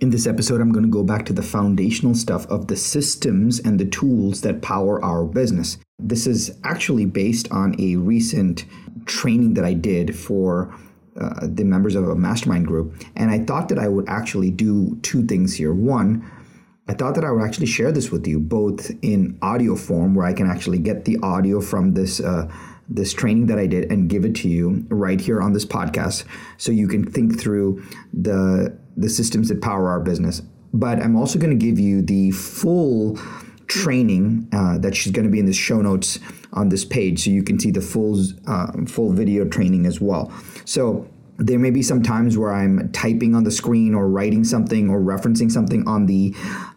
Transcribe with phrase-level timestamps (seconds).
[0.00, 3.60] In this episode, I'm going to go back to the foundational stuff of the systems
[3.60, 5.78] and the tools that power our business.
[6.00, 8.64] This is actually based on a recent
[9.06, 10.74] training that I did for
[11.16, 13.04] uh, the members of a mastermind group.
[13.14, 15.72] And I thought that I would actually do two things here.
[15.72, 16.28] One,
[16.88, 20.26] I thought that I would actually share this with you both in audio form, where
[20.26, 22.18] I can actually get the audio from this.
[22.18, 22.52] Uh,
[22.86, 26.24] this training that I did and give it to you right here on this podcast
[26.58, 27.82] so you can think through
[28.12, 30.42] the the systems that power our business.
[30.72, 33.18] But I'm also going to give you the full
[33.66, 36.18] training uh, that she's going to be in the show notes
[36.52, 40.32] on this page, so you can see the full uh, full video training as well.
[40.64, 44.88] So there may be some times where I'm typing on the screen or writing something
[44.88, 46.34] or referencing something on the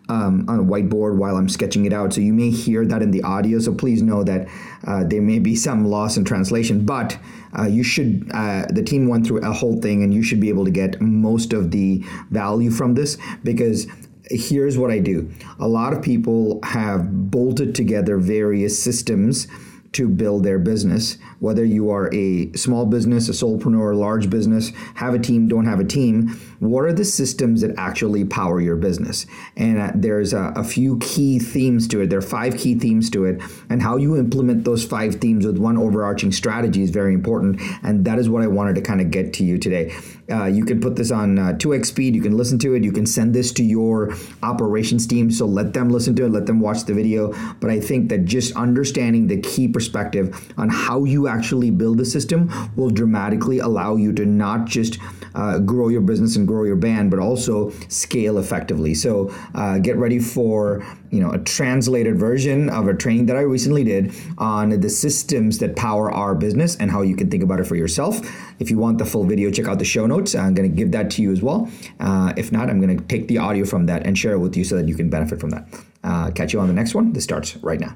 [0.09, 2.13] um, on a whiteboard while I'm sketching it out.
[2.13, 3.59] So you may hear that in the audio.
[3.59, 4.47] So please know that
[4.85, 7.17] uh, there may be some loss in translation, but
[7.57, 10.49] uh, you should, uh, the team went through a whole thing and you should be
[10.49, 13.87] able to get most of the value from this because
[14.29, 15.29] here's what I do.
[15.59, 19.47] A lot of people have bolted together various systems
[19.93, 21.17] to build their business.
[21.39, 25.65] Whether you are a small business, a solopreneur, a large business, have a team, don't
[25.65, 26.29] have a team,
[26.59, 29.25] what are the systems that actually power your business?
[29.55, 32.09] And uh, there's a, a, few key themes to it.
[32.09, 35.57] There are five key themes to it, and how you implement those five themes with
[35.57, 37.61] one overarching strategy is very important.
[37.83, 39.95] And that is what I wanted to kind of get to you today.
[40.29, 42.15] Uh, you can put this on uh, 2x speed.
[42.15, 42.83] You can listen to it.
[42.83, 44.13] You can send this to your
[44.43, 45.31] operations team.
[45.31, 47.33] So let them listen to it, let them watch the video.
[47.59, 52.05] But I think that just understanding the key perspective on how you actually build the
[52.05, 54.97] system will dramatically allow you to not just
[55.35, 58.93] uh, grow your business and grow your band, but also scale effectively.
[58.93, 63.41] So uh, get ready for you know a translated version of a training that I
[63.41, 67.59] recently did on the systems that power our business and how you can think about
[67.59, 68.19] it for yourself.
[68.59, 70.33] If you want the full video, check out the show notes.
[70.35, 71.69] I'm going to give that to you as well.
[71.99, 74.57] Uh, if not, I'm going to take the audio from that and share it with
[74.57, 75.67] you so that you can benefit from that.
[76.03, 77.13] Uh, catch you on the next one.
[77.13, 77.95] This starts right now.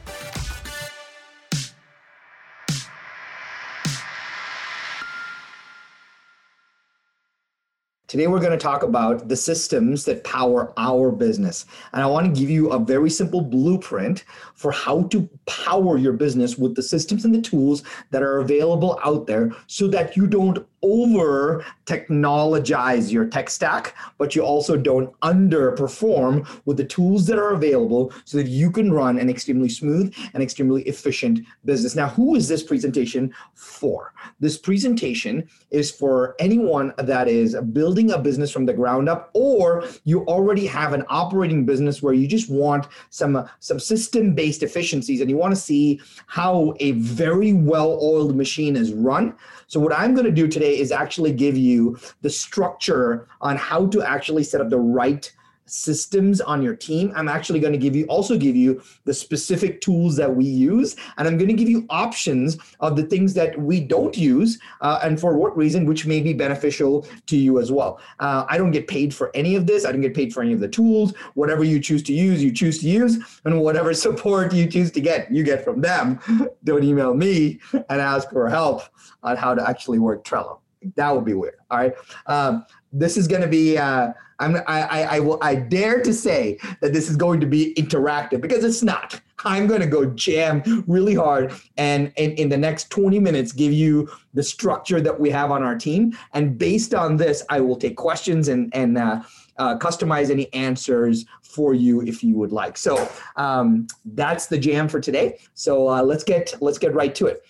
[8.11, 11.65] Today, we're going to talk about the systems that power our business.
[11.93, 16.11] And I want to give you a very simple blueprint for how to power your
[16.11, 20.27] business with the systems and the tools that are available out there so that you
[20.27, 27.37] don't over technologize your tech stack, but you also don't underperform with the tools that
[27.37, 31.95] are available so that you can run an extremely smooth and extremely efficient business.
[31.95, 34.13] Now, who is this presentation for?
[34.39, 39.83] This presentation is for anyone that is building a business from the ground up, or
[40.03, 45.21] you already have an operating business where you just want some, some system based efficiencies
[45.21, 49.35] and you want to see how a very well oiled machine is run.
[49.67, 53.87] So, what I'm going to do today is actually give you the structure on how
[53.87, 55.31] to actually set up the right
[55.71, 57.13] systems on your team.
[57.15, 60.95] I'm actually going to give you also give you the specific tools that we use
[61.17, 64.99] and i'm going to give you options of the things that we don't use uh,
[65.01, 67.99] and for what reason which may be beneficial to you as well.
[68.19, 69.85] Uh, i don't get paid for any of this.
[69.85, 71.13] I don't get paid for any of the tools.
[71.35, 75.01] Whatever you choose to use you choose to use and whatever support you choose to
[75.01, 76.19] get you get from them.
[76.63, 78.83] Don't email me and ask for help
[79.23, 80.60] on how to actually work trello
[80.95, 81.93] that would be weird all right
[82.27, 84.11] um, this is going to be uh,
[84.41, 87.73] I'm, I, I, I will I dare to say that this is going to be
[87.75, 89.21] interactive because it's not.
[89.45, 94.09] I'm going to go jam really hard and, in the next 20 minutes give you
[94.33, 96.17] the structure that we have on our team.
[96.33, 99.21] And based on this, I will take questions and and uh,
[99.57, 102.77] uh, customize any answers for you if you would like.
[102.77, 105.39] So um, that's the jam for today.
[105.53, 107.43] So uh, let's get let's get right to it.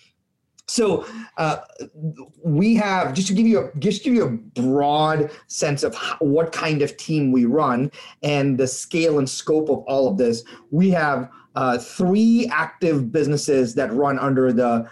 [0.72, 1.58] So uh,
[2.42, 6.16] we have just to give you a just give you a broad sense of how,
[6.20, 7.90] what kind of team we run
[8.22, 10.44] and the scale and scope of all of this.
[10.70, 14.88] We have uh, three active businesses that run under the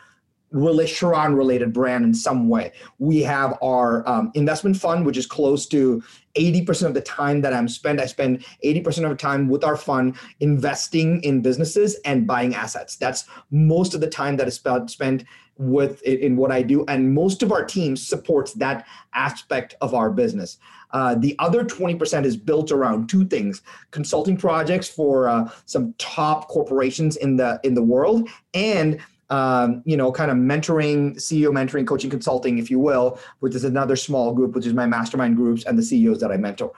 [0.53, 2.73] Sharran related brand in some way.
[2.99, 6.03] We have our um, investment fund, which is close to
[6.37, 8.01] 80% of the time that I'm spent.
[8.01, 12.97] I spend 80% of the time with our fund investing in businesses and buying assets.
[12.97, 15.25] That's most of the time that is spent
[15.61, 20.11] with in what I do, and most of our team supports that aspect of our
[20.11, 20.59] business.
[20.93, 26.49] Uh, the other 20% is built around two things: consulting projects for uh, some top
[26.49, 28.99] corporations in the in the world, and
[29.31, 33.65] um, you know, kind of mentoring, CEO mentoring, coaching, consulting, if you will, which is
[33.65, 36.73] another small group, which is my mastermind groups and the CEOs that I mentor.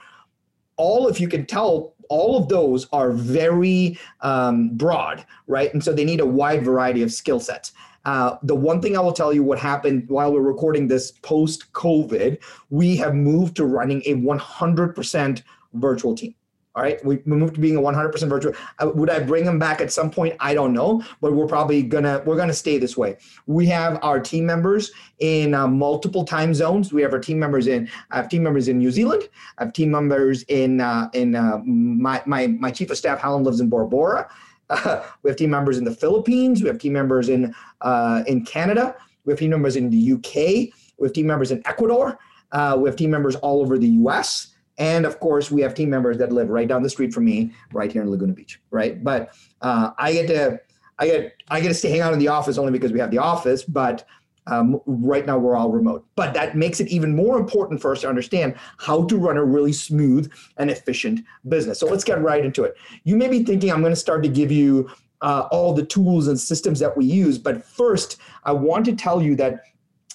[0.75, 5.73] All, if you can tell, all of those are very um, broad, right?
[5.73, 7.71] And so they need a wide variety of skill sets.
[8.05, 11.71] Uh, the one thing I will tell you what happened while we're recording this post
[11.73, 16.35] COVID, we have moved to running a 100% virtual team.
[16.75, 18.53] All right, we moved to being a 100% virtual.
[18.79, 20.35] Uh, would I bring them back at some point?
[20.39, 23.17] I don't know, but we're probably gonna we're gonna stay this way.
[23.45, 26.91] We have our team members in uh, multiple time zones.
[26.91, 27.87] We have our team members in.
[28.09, 29.29] I have team members in New Zealand.
[29.59, 33.19] I have team members in uh, in uh, my my my chief of staff.
[33.19, 34.27] Helen lives in Bora Bora.
[34.73, 36.61] Uh, we have team members in the Philippines.
[36.61, 38.95] We have team members in uh, in Canada.
[39.25, 40.73] We have team members in the UK.
[40.97, 42.19] We have team members in Ecuador.
[42.51, 44.53] we have team members all over the U.S.
[44.77, 47.51] And of course, we have team members that live right down the street from me,
[47.73, 49.03] right here in Laguna Beach, right?
[49.03, 50.59] But uh, I get to,
[50.97, 53.11] I get, I get to stay hang out in the office only because we have
[53.11, 53.63] the office.
[53.63, 54.03] But
[54.47, 56.05] um, right now, we're all remote.
[56.15, 59.43] But that makes it even more important for us to understand how to run a
[59.43, 61.79] really smooth and efficient business.
[61.79, 62.75] So let's get right into it.
[63.03, 64.89] You may be thinking I'm going to start to give you
[65.21, 69.21] uh, all the tools and systems that we use, but first, I want to tell
[69.21, 69.63] you that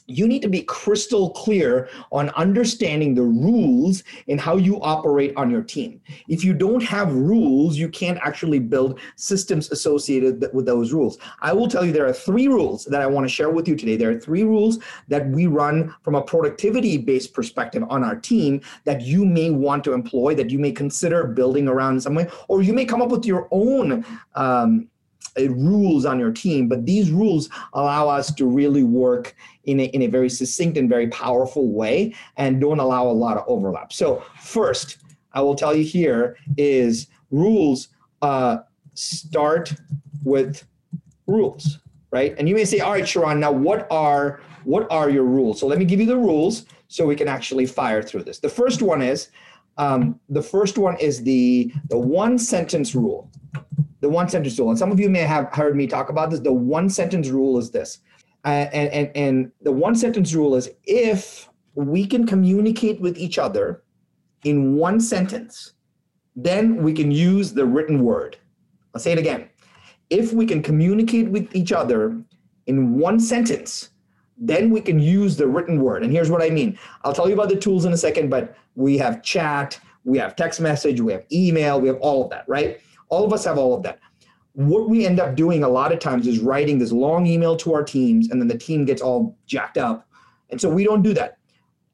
[0.09, 5.51] you need to be crystal clear on understanding the rules and how you operate on
[5.51, 6.01] your team.
[6.29, 11.19] If you don't have rules, you can't actually build systems associated with those rules.
[11.43, 13.77] I will tell you there are three rules that I want to share with you
[13.77, 13.97] today.
[13.97, 14.79] There are three rules
[15.09, 19.85] that we run from a productivity based perspective on our team that you may want
[19.85, 23.03] to employ, that you may consider building around in some way, or you may come
[23.03, 24.05] up with your own.
[24.35, 24.89] Um,
[25.47, 30.03] rules on your team, but these rules allow us to really work in a, in
[30.03, 33.93] a very succinct and very powerful way and don't allow a lot of overlap.
[33.93, 34.99] So, first,
[35.33, 37.89] I will tell you here is rules
[38.23, 38.59] uh,
[38.95, 39.73] start
[40.25, 40.67] with
[41.27, 41.79] rules,
[42.11, 42.35] right?
[42.39, 45.61] And you may say, all right, Sharran, now what are what are your rules?
[45.61, 48.39] So let me give you the rules so we can actually fire through this.
[48.39, 49.29] The first one is
[49.79, 53.31] um, the first one is the the one sentence rule
[54.01, 54.71] the one sentence rule.
[54.71, 56.41] And some of you may have heard me talk about this.
[56.41, 57.99] The one sentence rule is this.
[58.45, 63.39] Uh, and, and, and the one sentence rule is if we can communicate with each
[63.39, 63.83] other
[64.45, 65.73] in one sentence,
[66.37, 68.37] then we can use the written word.
[68.95, 69.49] I'll say it again.
[70.11, 72.23] If we can communicate with each other
[72.67, 73.91] in one sentence,
[74.39, 76.05] then we can use the written word.
[76.05, 76.79] And here's what I mean.
[77.03, 80.37] I'll tell you about the tools in a second, but we have chat, we have
[80.37, 82.81] text message, we have email, we have all of that, right?
[83.09, 83.99] All of us have all of that.
[84.53, 87.75] What we end up doing a lot of times is writing this long email to
[87.75, 90.09] our teams, and then the team gets all jacked up.
[90.51, 91.39] And so we don't do that.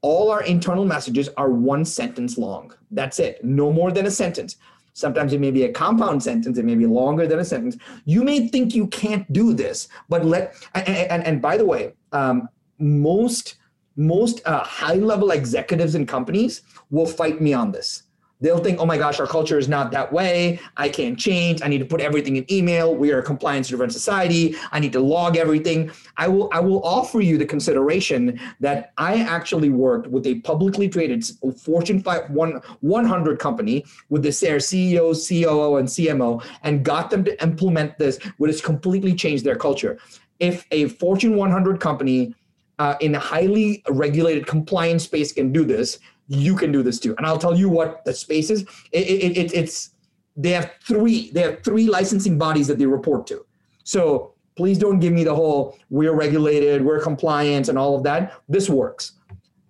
[0.01, 2.73] All our internal messages are one sentence long.
[2.91, 4.57] That's it, no more than a sentence.
[4.93, 7.77] Sometimes it may be a compound sentence, it may be longer than a sentence.
[8.05, 11.95] You may think you can't do this, but let, and, and, and by the way,
[12.13, 13.57] um, most
[13.97, 18.05] most uh, high level executives in companies will fight me on this
[18.41, 20.61] they'll think, oh my gosh, our culture is not that way.
[20.77, 21.63] I can't change.
[21.63, 22.95] I need to put everything in email.
[22.95, 24.55] We are a compliance driven society.
[24.71, 25.91] I need to log everything.
[26.17, 30.89] I will I will offer you the consideration that I actually worked with a publicly
[30.89, 31.25] traded
[31.59, 37.43] Fortune 5, 100 company with the their CEO, COO, and CMO and got them to
[37.43, 39.99] implement this, which has completely changed their culture.
[40.39, 42.35] If a Fortune 100 company
[42.79, 47.15] uh, in a highly regulated compliance space can do this, you can do this too.
[47.17, 48.63] And I'll tell you what the space is.
[48.93, 49.91] It, it, it, it's
[50.37, 53.45] they have three they have three licensing bodies that they report to.
[53.85, 58.41] So please don't give me the whole we're regulated, we're compliant, and all of that.
[58.49, 59.13] This works.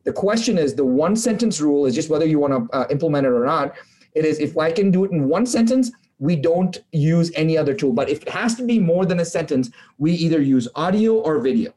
[0.04, 3.26] The question is the one sentence rule is just whether you want to uh, implement
[3.26, 3.74] it or not.
[4.14, 7.74] It is if I can do it in one sentence, we don't use any other
[7.74, 7.92] tool.
[7.92, 11.40] But if it has to be more than a sentence, we either use audio or
[11.40, 11.72] video.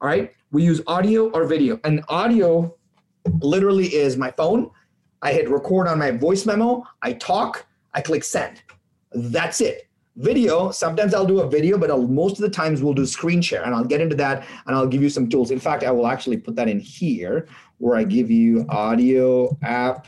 [0.00, 1.78] All right, we use audio or video.
[1.84, 2.74] And audio
[3.40, 4.70] literally is my phone.
[5.22, 6.84] I hit record on my voice memo.
[7.02, 7.66] I talk.
[7.94, 8.62] I click send.
[9.12, 9.88] That's it.
[10.16, 13.42] Video, sometimes I'll do a video, but I'll, most of the times we'll do screen
[13.42, 15.50] share and I'll get into that and I'll give you some tools.
[15.50, 20.06] In fact, I will actually put that in here where I give you audio app,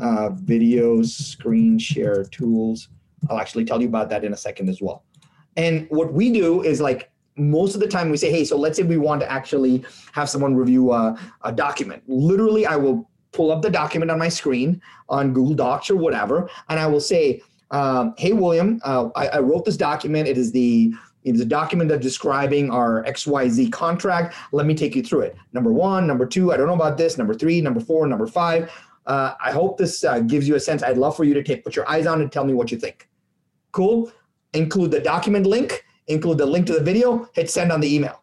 [0.00, 2.88] uh, video, screen share tools.
[3.28, 5.04] I'll actually tell you about that in a second as well.
[5.56, 8.76] And what we do is like most of the time we say, hey, so let's
[8.76, 12.02] say we want to actually have someone review a, a document.
[12.06, 16.50] Literally, I will pull up the document on my screen on Google Docs or whatever,
[16.68, 20.26] and I will say, um, hey, William, uh, I, I, wrote this document.
[20.26, 24.34] It is the It's a document that's describing our XYZ contract.
[24.50, 25.36] Let me take you through it.
[25.52, 27.16] Number one, number two, I don't know about this.
[27.16, 28.72] Number three, number four, number five.
[29.06, 30.82] Uh, I hope this uh, gives you a sense.
[30.82, 32.78] I'd love for you to take put your eyes on and tell me what you
[32.78, 33.08] think.
[33.72, 34.10] Cool.
[34.52, 38.22] Include the document link, include the link to the video, hit send on the email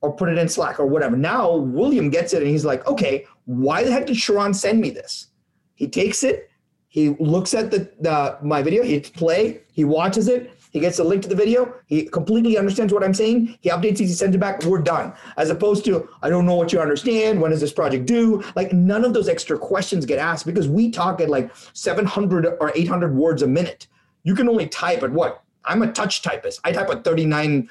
[0.00, 1.16] or put it in Slack or whatever.
[1.16, 4.90] Now William gets it and he's like, okay, why the heck did Sharran send me
[4.90, 5.28] this?
[5.74, 6.50] He takes it,
[6.88, 11.04] he looks at the, the my video, he play, he watches it, he gets a
[11.04, 11.72] link to the video.
[11.86, 13.56] He completely understands what I'm saying.
[13.60, 14.06] He updates it.
[14.06, 14.64] He sends it back.
[14.64, 15.12] We're done.
[15.36, 17.40] As opposed to, I don't know what you understand.
[17.40, 18.42] When is this project due?
[18.56, 22.72] Like none of those extra questions get asked because we talk at like 700 or
[22.74, 23.86] 800 words a minute.
[24.24, 25.43] You can only type at what?
[25.64, 26.60] I'm a touch typist.
[26.64, 27.68] I type at 39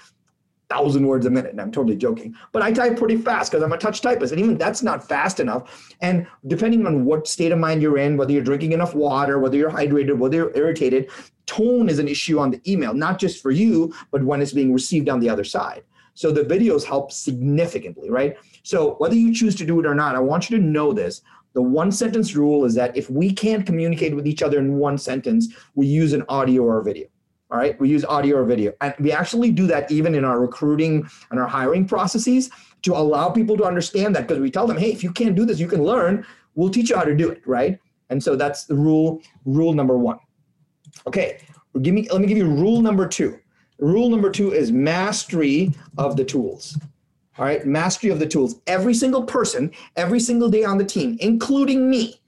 [0.69, 1.51] thousand words a minute.
[1.51, 4.41] And I'm totally joking, but I type pretty fast because I'm a touch typist, and
[4.41, 5.93] even that's not fast enough.
[6.01, 9.57] And depending on what state of mind you're in, whether you're drinking enough water, whether
[9.57, 11.11] you're hydrated, whether you're irritated,
[11.45, 14.73] tone is an issue on the email, not just for you, but when it's being
[14.73, 15.83] received on the other side.
[16.15, 18.37] So the videos help significantly, right?
[18.63, 21.21] So whether you choose to do it or not, I want you to know this.
[21.53, 24.97] The one sentence rule is that if we can't communicate with each other in one
[24.97, 27.07] sentence, we use an audio or a video.
[27.51, 28.73] All right, we use audio or video.
[28.81, 32.49] And we actually do that even in our recruiting and our hiring processes
[32.81, 35.45] to allow people to understand that because we tell them, hey, if you can't do
[35.45, 36.25] this, you can learn.
[36.55, 37.79] We'll teach you how to do it, right?
[38.09, 40.19] And so that's the rule, rule number one.
[41.07, 41.39] Okay,
[41.81, 43.39] give me, let me give you rule number two.
[43.79, 46.77] Rule number two is mastery of the tools.
[47.37, 48.61] All right, mastery of the tools.
[48.67, 52.21] Every single person, every single day on the team, including me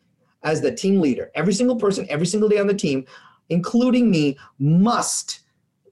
[0.44, 3.06] as the team leader, every single person, every single day on the team
[3.50, 5.42] including me, must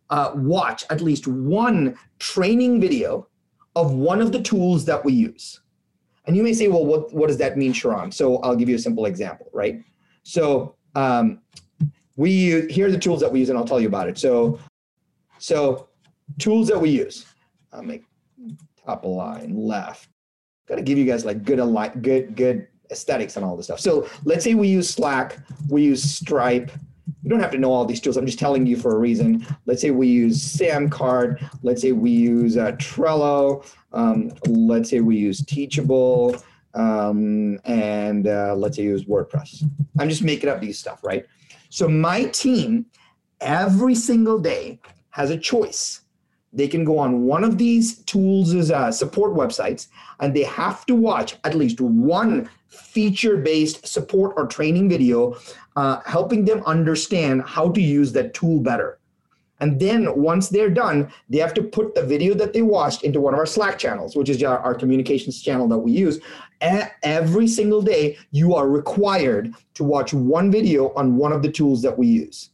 [0.09, 3.27] uh, watch at least one training video
[3.75, 5.61] of one of the tools that we use.
[6.25, 8.13] And you may say, well, what, what does that mean, Sharran?
[8.13, 9.83] So I'll give you a simple example, right?
[10.23, 11.41] So um,
[12.15, 14.17] we here are the tools that we use, and I'll tell you about it.
[14.17, 14.59] So,
[15.39, 15.89] so
[16.37, 17.25] tools that we use.
[17.71, 18.03] I'll make
[18.85, 20.09] top line left.
[20.67, 23.79] Got to give you guys like good align, good good aesthetics and all this stuff.
[23.79, 26.71] So let's say we use Slack, we use Stripe,
[27.23, 28.17] you don't have to know all these tools.
[28.17, 29.45] I'm just telling you for a reason.
[29.65, 31.41] Let's say we use Samcart.
[31.63, 33.65] Let's say we use uh, Trello.
[33.93, 36.35] Um, let's say we use Teachable.
[36.73, 39.63] Um, and uh, let's say use WordPress.
[39.99, 41.25] I'm just making up these stuff, right?
[41.69, 42.87] So my team
[43.39, 44.79] every single day
[45.11, 46.01] has a choice.
[46.51, 49.87] They can go on one of these tools' uh, support websites
[50.19, 55.37] and they have to watch at least one feature based support or training video
[55.75, 58.99] uh, helping them understand how to use that tool better.
[59.59, 63.21] And then once they're done, they have to put the video that they watched into
[63.21, 66.19] one of our Slack channels, which is our, our communications channel that we use.
[66.61, 71.81] every single day, you are required to watch one video on one of the tools
[71.81, 72.49] that we use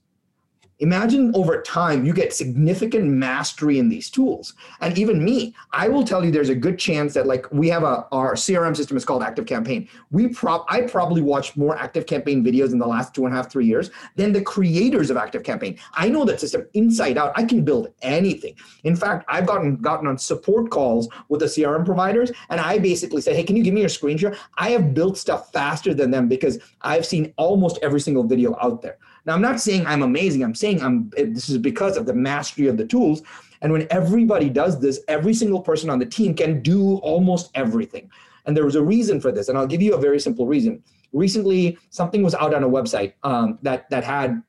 [0.79, 4.53] imagine over time you get significant mastery in these tools.
[4.81, 7.83] And even me i will tell you there's a good chance that like we have
[7.83, 9.89] a our crm system is called ActiveCampaign.
[10.11, 13.51] We prop i probably watched more ActiveCampaign videos in the last two and a half
[13.51, 15.79] three years than the creators of ActiveCampaign.
[15.93, 17.33] I know that system inside out.
[17.35, 18.55] I can build anything.
[18.83, 23.21] In fact i've gotten gotten on support calls with the crm providers and i basically
[23.21, 24.35] said hey can you give me your screen share?
[24.57, 28.81] I have built stuff faster than them because i've seen almost every single video out
[28.81, 28.97] there
[29.29, 30.43] now, I'm not saying I'm amazing.
[30.43, 31.11] I'm saying I'm.
[31.15, 33.21] This is because of the mastery of the tools.
[33.61, 38.09] And when everybody does this, every single person on the team can do almost everything.
[38.47, 39.47] And there was a reason for this.
[39.47, 40.83] And I'll give you a very simple reason.
[41.13, 44.41] Recently, something was out on a website um, that that had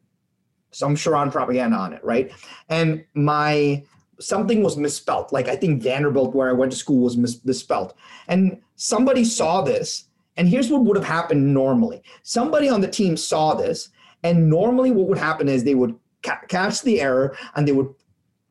[0.70, 2.32] some Sharran propaganda on it, right?
[2.70, 3.84] And my
[4.18, 5.30] something was misspelt.
[5.30, 7.94] Like I think Vanderbilt, where I went to school, was mis- misspelt.
[8.28, 10.04] And somebody saw this.
[10.38, 13.90] And here's what would have happened normally: somebody on the team saw this
[14.22, 17.88] and normally, what would happen is they would ca- catch the error and they would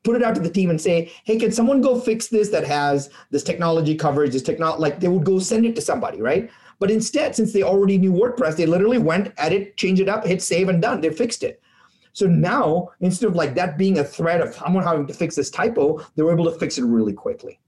[0.03, 2.65] put it out to the team and say, "Hey, can someone go fix this that
[2.65, 4.33] has this technology coverage?
[4.33, 6.49] This technology." Like they would go send it to somebody, right?
[6.79, 10.41] But instead, since they already knew WordPress, they literally went, edit, change it up, hit
[10.41, 11.01] save, and done.
[11.01, 11.61] They fixed it.
[12.13, 15.49] So now, instead of like that being a threat of someone having to fix this
[15.49, 17.59] typo, they were able to fix it really quickly.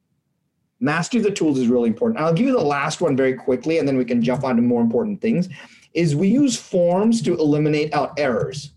[0.80, 2.20] Mastery of the tools is really important.
[2.20, 4.62] I'll give you the last one very quickly, and then we can jump on to
[4.62, 5.48] more important things
[5.94, 8.72] is we use forms to eliminate out errors.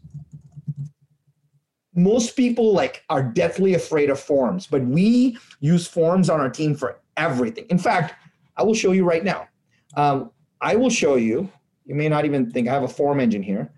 [1.94, 6.74] Most people like are deathly afraid of forms, but we use forms on our team
[6.74, 7.66] for everything.
[7.70, 8.14] In fact,
[8.56, 9.48] I will show you right now.
[9.96, 10.30] Um,
[10.60, 11.50] I will show you.
[11.84, 13.70] You may not even think I have a form engine here.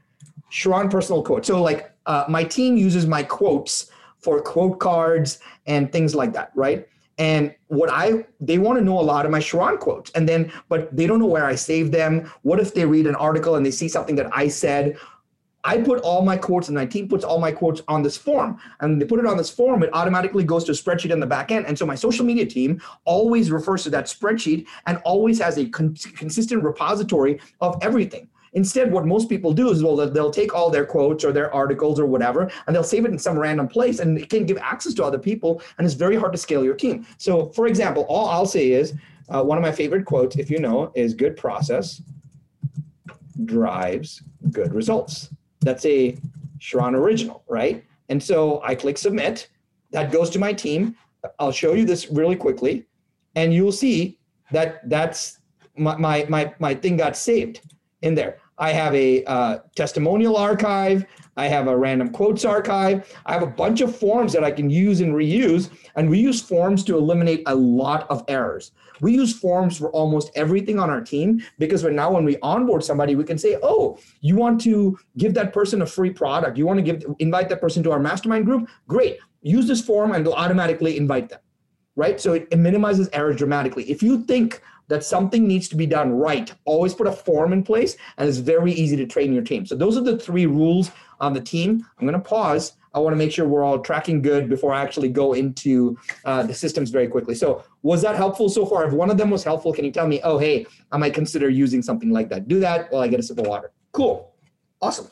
[0.50, 1.44] Sharran personal quote.
[1.44, 6.52] So like uh, my team uses my quotes for quote cards and things like that,
[6.54, 6.88] right?
[7.18, 10.52] And what I they want to know a lot of my Sharran quotes, and then
[10.68, 12.30] but they don't know where I save them.
[12.42, 14.98] What if they read an article and they see something that I said?
[15.66, 18.56] I put all my quotes and my team puts all my quotes on this form.
[18.78, 21.26] And they put it on this form, it automatically goes to a spreadsheet in the
[21.26, 21.66] back end.
[21.66, 25.68] And so my social media team always refers to that spreadsheet and always has a
[25.68, 28.28] con- consistent repository of everything.
[28.56, 32.00] Instead, what most people do is well, they'll take all their quotes or their articles
[32.00, 34.94] or whatever, and they'll save it in some random place, and it can give access
[34.94, 37.06] to other people, and it's very hard to scale your team.
[37.18, 38.94] So, for example, all I'll say is
[39.28, 42.00] uh, one of my favorite quotes, if you know, is "Good process
[43.44, 45.28] drives good results."
[45.60, 46.16] That's a
[46.58, 47.84] Sharran original, right?
[48.08, 49.50] And so I click submit.
[49.90, 50.96] That goes to my team.
[51.38, 52.86] I'll show you this really quickly,
[53.34, 54.18] and you'll see
[54.50, 55.40] that that's
[55.76, 57.60] my my my, my thing got saved
[58.00, 58.38] in there.
[58.58, 61.04] I have a uh, testimonial archive.
[61.36, 63.14] I have a random quotes archive.
[63.26, 65.68] I have a bunch of forms that I can use and reuse.
[65.96, 68.72] And we use forms to eliminate a lot of errors.
[69.02, 72.82] We use forms for almost everything on our team because when now when we onboard
[72.82, 76.56] somebody, we can say, "Oh, you want to give that person a free product?
[76.56, 78.68] You want to give invite that person to our mastermind group?
[78.88, 79.18] Great.
[79.42, 81.40] Use this form and it'll automatically invite them."
[81.94, 82.18] Right?
[82.20, 83.84] So it, it minimizes errors dramatically.
[83.90, 86.52] If you think that something needs to be done right.
[86.64, 89.66] Always put a form in place, and it's very easy to train your team.
[89.66, 90.90] So those are the three rules
[91.20, 91.84] on the team.
[91.98, 92.74] I'm going to pause.
[92.94, 96.44] I want to make sure we're all tracking good before I actually go into uh,
[96.44, 97.34] the systems very quickly.
[97.34, 98.86] So was that helpful so far?
[98.86, 100.20] If one of them was helpful, can you tell me?
[100.24, 102.48] Oh, hey, I might consider using something like that.
[102.48, 103.70] Do that while I get a sip of water.
[103.92, 104.32] Cool.
[104.80, 105.08] Awesome.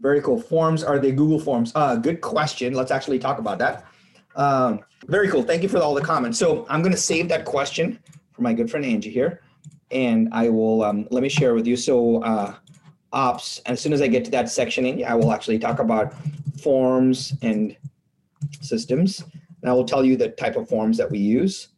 [0.00, 0.40] Very cool.
[0.40, 1.72] Forms are they Google Forms?
[1.74, 2.74] Uh, good question.
[2.74, 3.86] Let's actually talk about that.
[4.34, 5.42] Um, very cool.
[5.42, 6.38] Thank you for all the comments.
[6.38, 8.00] So I'm going to save that question
[8.34, 9.40] for my good friend Angie here.
[9.90, 11.76] And I will, um, let me share with you.
[11.76, 12.54] So uh,
[13.12, 16.12] ops, as soon as I get to that section, in, I will actually talk about
[16.60, 17.76] forms and
[18.60, 19.24] systems.
[19.62, 21.68] And I will tell you the type of forms that we use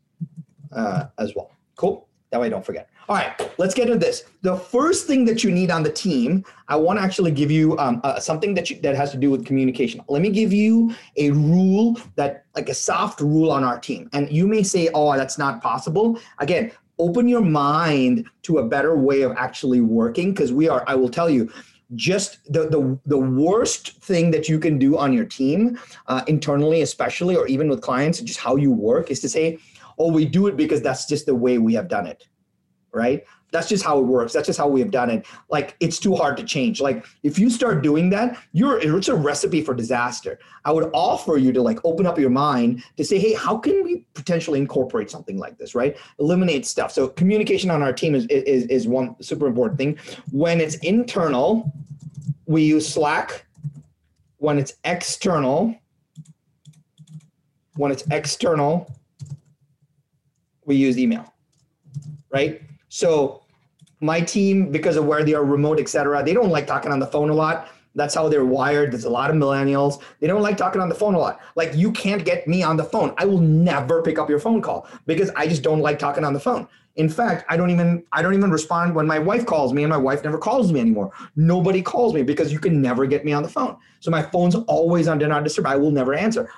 [0.73, 1.53] uh, as well.
[1.77, 2.09] Cool.
[2.31, 2.89] That way I don't forget.
[3.09, 4.25] All right, let's get into this.
[4.43, 7.79] The first thing that you need on the team, I want to actually give you
[7.79, 10.01] um, uh, something that you, that has to do with communication.
[10.09, 14.11] Let me give you a rule that, like a soft rule on our team.
[14.13, 18.97] And you may say, "Oh, that's not possible." Again, open your mind to a better
[18.97, 20.83] way of actually working because we are.
[20.88, 21.49] I will tell you,
[21.95, 26.83] just the, the the worst thing that you can do on your team uh, internally
[26.83, 29.57] especially or even with clients just how you work is to say
[30.01, 32.27] oh we do it because that's just the way we have done it
[32.96, 33.24] right?
[33.52, 34.32] That's just how it works.
[34.32, 35.24] That's just how we have done it.
[35.50, 36.80] Like it's too hard to change.
[36.80, 40.38] Like if you start doing that, you're it's a recipe for disaster.
[40.64, 43.85] I would offer you to like open up your mind to say, hey, how can
[43.85, 45.96] we potentially incorporate something like this, right?
[46.18, 46.90] Eliminate stuff.
[46.90, 49.98] So communication on our team is is, is one super important thing.
[50.32, 51.72] When it's internal,
[52.46, 53.44] we use Slack.
[54.38, 55.74] When it's external,
[57.76, 58.90] when it's external,
[60.66, 61.32] we use email,
[62.30, 62.61] right?
[62.96, 63.42] So
[64.00, 66.98] my team, because of where they are remote, et cetera, they don't like talking on
[66.98, 67.68] the phone a lot.
[67.94, 68.90] That's how they're wired.
[68.90, 70.00] There's a lot of millennials.
[70.18, 71.38] They don't like talking on the phone a lot.
[71.56, 73.12] Like you can't get me on the phone.
[73.18, 76.32] I will never pick up your phone call because I just don't like talking on
[76.32, 76.68] the phone.
[76.94, 79.90] In fact, I don't even I don't even respond when my wife calls me and
[79.90, 81.12] my wife never calls me anymore.
[81.37, 83.76] Nobody calls me because you can never get me on the phone.
[84.00, 85.66] So my phone's always on do not disturb.
[85.66, 86.48] I will never answer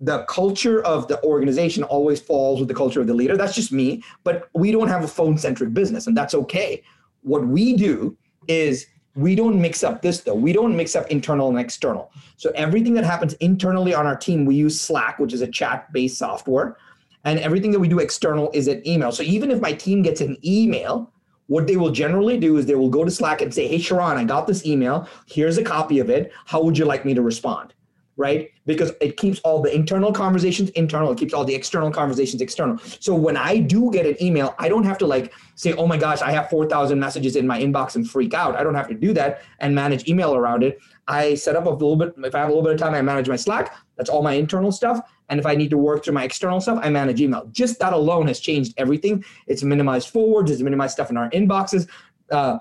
[0.00, 3.36] the culture of the organization always falls with the culture of the leader.
[3.36, 6.82] That's just me, but we don't have a phone centric business, and that's okay.
[7.22, 10.34] What we do is we don't mix up this though.
[10.34, 12.12] We don't mix up internal and external.
[12.36, 15.92] So everything that happens internally on our team, we use Slack, which is a chat
[15.92, 16.76] based software.
[17.24, 19.10] And everything that we do external is an email.
[19.10, 21.12] So even if my team gets an email,
[21.48, 24.16] what they will generally do is they will go to Slack and say, Hey, Sharran,
[24.16, 25.08] I got this email.
[25.26, 26.30] Here's a copy of it.
[26.46, 27.74] How would you like me to respond?
[28.18, 28.50] right?
[28.68, 32.76] Because it keeps all the internal conversations internal, it keeps all the external conversations external.
[33.00, 35.96] So when I do get an email, I don't have to like say, oh my
[35.96, 38.56] gosh, I have 4,000 messages in my inbox and freak out.
[38.56, 40.78] I don't have to do that and manage email around it.
[41.08, 43.00] I set up a little bit, if I have a little bit of time, I
[43.00, 43.74] manage my Slack.
[43.96, 45.00] That's all my internal stuff.
[45.30, 47.48] And if I need to work through my external stuff, I manage email.
[47.50, 49.24] Just that alone has changed everything.
[49.46, 51.88] It's minimized forwards, it's minimized stuff in our inboxes.
[52.30, 52.58] Uh,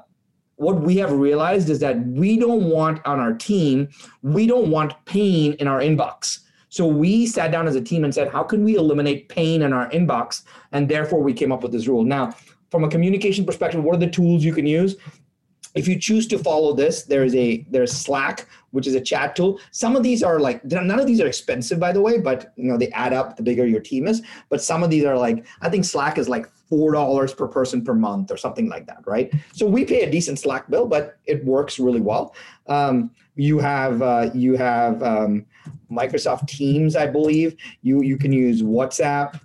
[0.57, 3.89] what we have realized is that we don't want on our team,
[4.23, 6.39] we don't want pain in our inbox.
[6.69, 9.71] So we sat down as a team and said, how can we eliminate pain in
[9.71, 10.43] our inbox?
[10.71, 12.03] And therefore, we came up with this rule.
[12.03, 12.35] Now,
[12.69, 14.97] from a communication perspective, what are the tools you can use?
[15.75, 19.59] If you choose to follow this, there's a there's Slack, which is a chat tool.
[19.71, 22.65] Some of these are like none of these are expensive, by the way, but you
[22.65, 24.23] know they add up the bigger your team is.
[24.49, 27.83] But some of these are like I think Slack is like four dollars per person
[27.83, 29.33] per month or something like that, right?
[29.53, 32.35] So we pay a decent Slack bill, but it works really well.
[32.67, 35.45] Um, you have uh, you have um,
[35.91, 37.55] Microsoft Teams, I believe.
[37.81, 39.39] You you can use WhatsApp.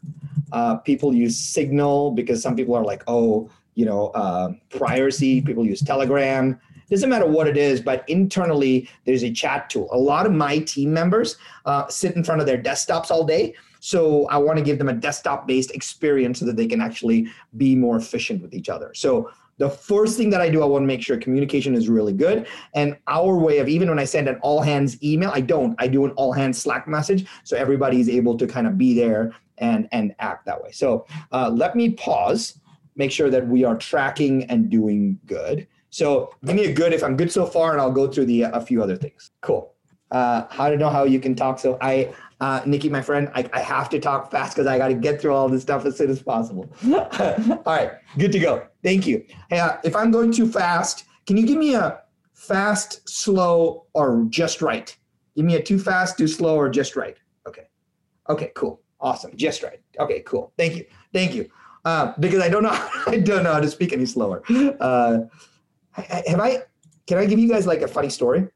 [0.52, 5.40] Uh, people use Signal because some people are like, oh, you know, uh, privacy.
[5.40, 6.60] People use Telegram.
[6.90, 9.88] doesn't matter what it is, but internally there's a chat tool.
[9.92, 13.54] A lot of my team members uh, sit in front of their desktops all day.
[13.84, 17.26] So I want to give them a desktop based experience so that they can actually
[17.56, 18.94] be more efficient with each other.
[18.94, 22.12] So the first thing that I do, I want to make sure communication is really
[22.12, 22.46] good.
[22.74, 25.88] And our way of, even when I send an all hands email, I don't, I
[25.88, 27.26] do an all hands Slack message.
[27.42, 30.70] So everybody is able to kind of be there and, and act that way.
[30.70, 32.60] So uh, let me pause,
[32.94, 35.66] make sure that we are tracking and doing good.
[35.90, 38.42] So give me a good if I'm good so far, and I'll go through the
[38.42, 39.32] a few other things.
[39.42, 39.74] Cool.
[40.12, 43.48] Uh, how to know how you can talk so I uh, Nikki, my friend, I,
[43.52, 45.96] I have to talk fast because I got to get through all this stuff as
[45.96, 46.68] soon as possible.
[46.92, 48.66] all right, good to go.
[48.82, 49.24] Thank you.
[49.52, 52.00] Uh, if I'm going too fast, can you give me a
[52.34, 54.94] fast, slow, or just right?
[55.36, 57.16] Give me a too fast, too slow, or just right.
[57.46, 57.68] Okay.
[58.28, 58.80] Okay, cool.
[59.00, 59.30] Awesome.
[59.36, 59.80] Just right.
[60.00, 60.52] Okay, cool.
[60.58, 60.84] Thank you.
[61.12, 61.48] Thank you.
[61.84, 62.70] Uh, because I don't know,
[63.06, 64.42] I don't know how to speak any slower.
[64.80, 65.18] Uh,
[65.92, 66.64] have I?
[67.06, 68.48] Can I give you guys like a funny story?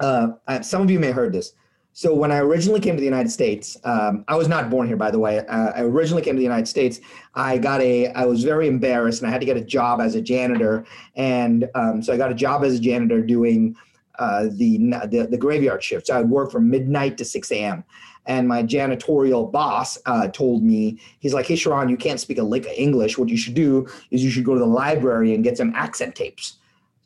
[0.00, 0.28] Uh,
[0.62, 1.52] some of you may have heard this.
[1.94, 4.96] So when I originally came to the United States, um, I was not born here,
[4.96, 5.40] by the way.
[5.40, 7.00] Uh, I originally came to the United States.
[7.34, 10.14] I got a, I was very embarrassed, and I had to get a job as
[10.14, 10.86] a janitor.
[11.16, 13.76] And um, so I got a job as a janitor doing
[14.18, 14.78] uh, the,
[15.10, 16.06] the, the graveyard shift.
[16.06, 17.84] So I would work from midnight to six a.m.
[18.24, 22.42] And my janitorial boss uh, told me, he's like, "Hey, Sharran, you can't speak a
[22.42, 23.18] lick of English.
[23.18, 26.14] What you should do is you should go to the library and get some accent
[26.14, 26.58] tapes."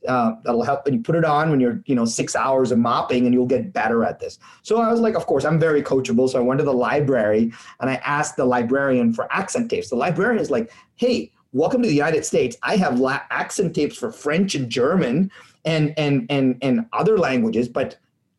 [0.06, 2.78] Uh, that'll help and you put it on when you're you know six hours of
[2.78, 4.38] mopping and you'll get better at this.
[4.62, 6.28] So i was like of course i'm very coachable.
[6.28, 9.90] So i went to the library and i asked the librarian for accent tapes.
[9.90, 12.56] The librarian is like hey welcome to the united states.
[12.62, 15.30] I have la- accent tapes for french and german
[15.64, 17.96] and and and and other languages but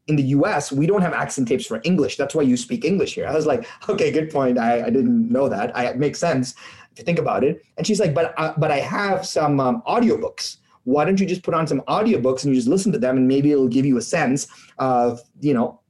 [0.07, 2.15] in the us we don't have accent tapes for english.
[2.17, 3.27] That's why you speak english here.
[3.27, 4.57] I was like okay good point.
[4.57, 5.75] I, I didn't know that.
[5.75, 6.55] I, it makes sense
[6.91, 7.65] if you think about it.
[7.77, 11.43] And she's like but uh, but i have some um, audiobooks why don't you just
[11.43, 13.97] put on some audiobooks and you just listen to them and maybe it'll give you
[13.97, 14.47] a sense
[14.77, 15.81] of, you know,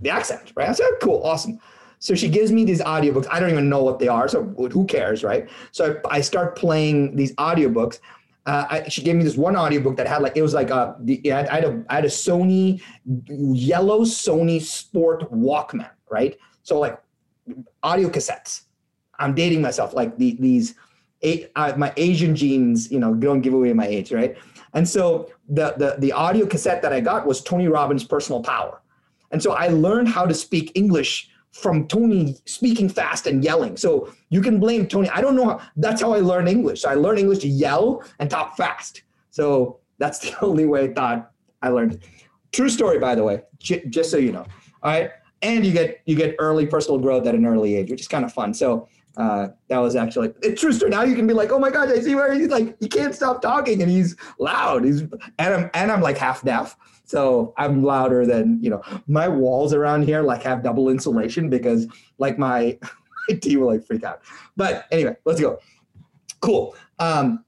[0.00, 0.68] the accent, right?
[0.68, 1.58] I said, cool, awesome.
[1.98, 3.26] So she gives me these audiobooks.
[3.32, 5.50] I don't even know what they are, so who cares, right?
[5.72, 7.98] So I, I start playing these audiobooks.
[8.46, 10.94] Uh, I, she gave me this one audiobook that had like it was like a
[11.00, 12.80] the, I, had a I had a Sony
[13.26, 16.38] yellow Sony Sport Walkman, right?
[16.62, 17.02] So like
[17.82, 18.66] audio cassettes.
[19.18, 20.74] I'm dating myself like the, these
[21.56, 24.36] uh, my Asian genes, you know, don't give away my age, right?
[24.74, 28.80] And so the, the the audio cassette that I got was Tony Robbins' Personal Power,
[29.30, 33.76] and so I learned how to speak English from Tony speaking fast and yelling.
[33.76, 35.08] So you can blame Tony.
[35.10, 35.60] I don't know how.
[35.76, 36.82] That's how I learned English.
[36.82, 39.02] So I learned English to yell and talk fast.
[39.30, 41.30] So that's the only way I thought
[41.62, 42.00] I learned.
[42.52, 44.46] True story, by the way, j- just so you know.
[44.82, 45.10] All right,
[45.44, 48.24] and you get you get early personal growth at an early age, which is kind
[48.24, 48.54] of fun.
[48.54, 50.90] So uh, that was actually it's true story.
[50.90, 53.14] Now you can be like, oh my god, I see where he's like, he can't
[53.14, 54.84] stop talking and he's loud.
[54.84, 58.82] He's and I'm and I'm like half deaf, so I'm louder than you know.
[59.06, 61.86] My walls around here like have double insulation because
[62.18, 62.78] like my
[63.28, 64.22] my team will like freak out.
[64.56, 65.58] But anyway, let's go.
[66.40, 66.74] Cool.
[66.98, 67.44] Um,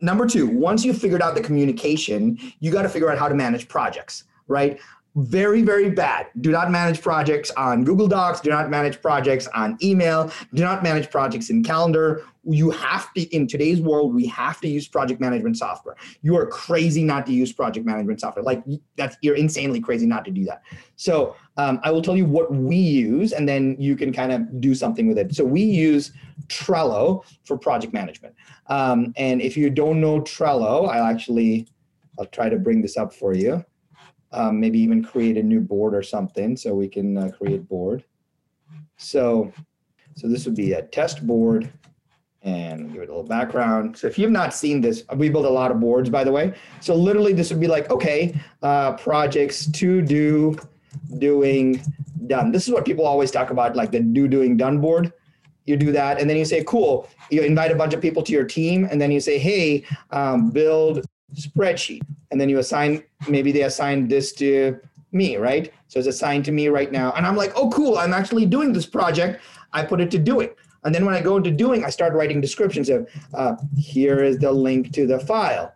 [0.00, 3.34] number two, once you've figured out the communication, you got to figure out how to
[3.34, 4.78] manage projects, right?
[5.16, 6.26] Very, very bad.
[6.40, 8.40] Do not manage projects on Google Docs.
[8.40, 10.32] Do not manage projects on email.
[10.54, 12.24] Do not manage projects in calendar.
[12.42, 15.96] You have to, in today's world, we have to use project management software.
[16.22, 18.42] You are crazy not to use project management software.
[18.42, 18.64] Like
[18.96, 20.62] that's, you're insanely crazy not to do that.
[20.96, 24.60] So um, I will tell you what we use and then you can kind of
[24.60, 25.34] do something with it.
[25.34, 26.12] So we use
[26.48, 28.34] Trello for project management.
[28.66, 31.68] Um, and if you don't know Trello, I'll actually,
[32.18, 33.64] I'll try to bring this up for you
[34.34, 38.04] um, maybe even create a new board or something so we can uh, create board.
[38.96, 39.52] So,
[40.16, 41.72] so this would be a test board
[42.42, 43.96] and give it a little background.
[43.96, 46.52] So if you've not seen this, we build a lot of boards, by the way.
[46.80, 50.58] So literally this would be like, okay, uh, projects to do,
[51.18, 51.80] doing,
[52.26, 52.52] done.
[52.52, 55.12] This is what people always talk about, like the do, doing, done board.
[55.64, 57.08] You do that, and then you say, cool.
[57.30, 60.50] You invite a bunch of people to your team, and then you say, hey, um,
[60.50, 62.02] build spreadsheet.
[62.30, 64.78] And then you assign, maybe they assign this to
[65.12, 65.72] me, right?
[65.88, 67.12] So it's assigned to me right now.
[67.12, 69.40] And I'm like, oh, cool, I'm actually doing this project.
[69.72, 70.50] I put it to doing.
[70.84, 74.38] And then when I go into doing, I start writing descriptions of uh, here is
[74.38, 75.72] the link to the file.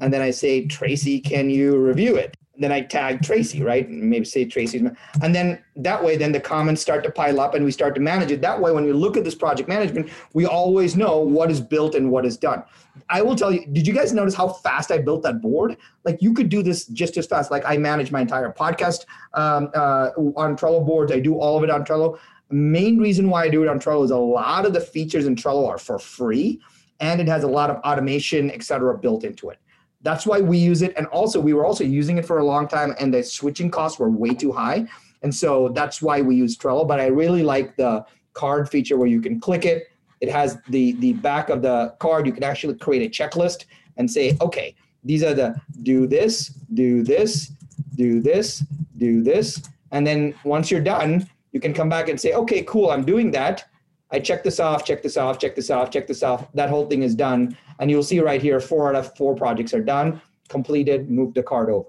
[0.00, 2.36] And then I say, Tracy, can you review it?
[2.60, 3.88] Then I tag Tracy, right?
[3.88, 4.82] And maybe say Tracy's,
[5.22, 8.00] and then that way, then the comments start to pile up and we start to
[8.02, 8.42] manage it.
[8.42, 11.94] That way, when we look at this project management, we always know what is built
[11.94, 12.62] and what is done.
[13.08, 15.78] I will tell you, did you guys notice how fast I built that board?
[16.04, 17.50] Like you could do this just as fast.
[17.50, 21.12] Like I manage my entire podcast um, uh, on Trello boards.
[21.12, 22.18] I do all of it on Trello.
[22.50, 25.34] Main reason why I do it on Trello is a lot of the features in
[25.34, 26.60] Trello are for free
[26.98, 29.58] and it has a lot of automation, et cetera, built into it
[30.02, 30.94] That's why we use it.
[30.96, 33.98] And also, we were also using it for a long time, and the switching costs
[33.98, 34.86] were way too high.
[35.22, 36.86] And so that's why we use Trello.
[36.88, 39.88] But I really like the card feature where you can click it.
[40.20, 42.26] It has the the back of the card.
[42.26, 47.02] You can actually create a checklist and say, okay, these are the do this, do
[47.02, 47.52] this,
[47.96, 48.64] do this,
[48.96, 49.62] do this.
[49.92, 53.30] And then once you're done, you can come back and say, okay, cool, I'm doing
[53.32, 53.64] that.
[54.12, 56.50] I check this off, check this off, check this off, check this off.
[56.54, 57.56] That whole thing is done.
[57.78, 61.42] And you'll see right here, four out of four projects are done, completed, move the
[61.42, 61.88] card over.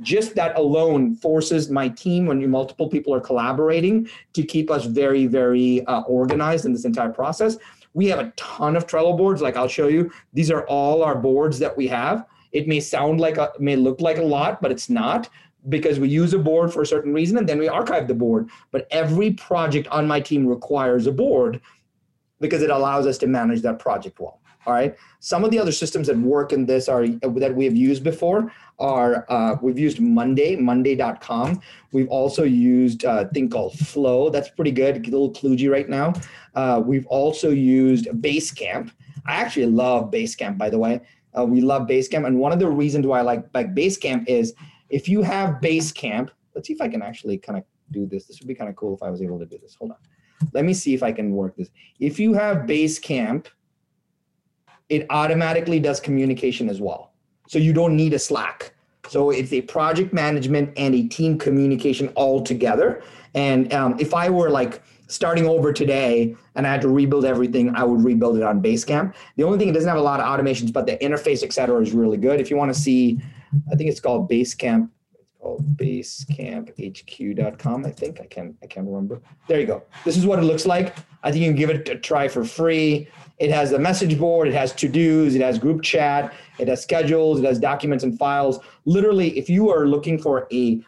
[0.00, 4.84] Just that alone forces my team, when you multiple people are collaborating, to keep us
[4.84, 7.56] very, very uh, organized in this entire process.
[7.94, 10.12] We have a ton of Trello boards, like I'll show you.
[10.32, 12.26] These are all our boards that we have.
[12.52, 15.28] It may sound like a, may look like a lot, but it's not
[15.68, 18.48] because we use a board for a certain reason and then we archive the board.
[18.70, 21.60] But every project on my team requires a board
[22.40, 24.40] because it allows us to manage that project well.
[24.66, 24.94] All right.
[25.20, 28.52] Some of the other systems that work in this are that we have used before
[28.78, 31.60] are uh, we've used Monday, Monday.com.
[31.92, 34.28] We've also used a thing called Flow.
[34.28, 34.96] That's pretty good.
[34.96, 36.12] A little kludgy right now.
[36.54, 38.92] Uh, we've also used Basecamp.
[39.26, 41.00] I actually love Basecamp, by the way.
[41.36, 44.54] Uh, we love Basecamp, and one of the reasons why I like like Basecamp is
[44.90, 48.26] if you have Basecamp, let's see if I can actually kind of do this.
[48.26, 49.74] This would be kind of cool if I was able to do this.
[49.74, 49.96] Hold on.
[50.52, 51.68] Let me see if I can work this.
[51.98, 53.46] If you have Basecamp,
[54.88, 57.12] it automatically does communication as well.
[57.48, 58.74] So you don't need a Slack.
[59.08, 63.02] So it's a project management and a team communication all together.
[63.34, 67.74] And um, if I were like starting over today and I had to rebuild everything,
[67.74, 69.14] I would rebuild it on Basecamp.
[69.36, 71.80] The only thing it doesn't have a lot of automations, but the interface, et cetera,
[71.80, 72.40] is really good.
[72.40, 73.18] If you want to see
[73.70, 74.88] I think it's called Basecamp.
[75.14, 77.86] It's called BasecampHQ.com.
[77.86, 79.20] I think I can I can't remember.
[79.46, 79.82] There you go.
[80.04, 80.96] This is what it looks like.
[81.22, 83.08] I think you can give it a try for free.
[83.38, 84.48] It has a message board.
[84.48, 85.34] It has to dos.
[85.34, 86.34] It has group chat.
[86.58, 87.40] It has schedules.
[87.40, 88.58] It has documents and files.
[88.84, 90.82] Literally, if you are looking for a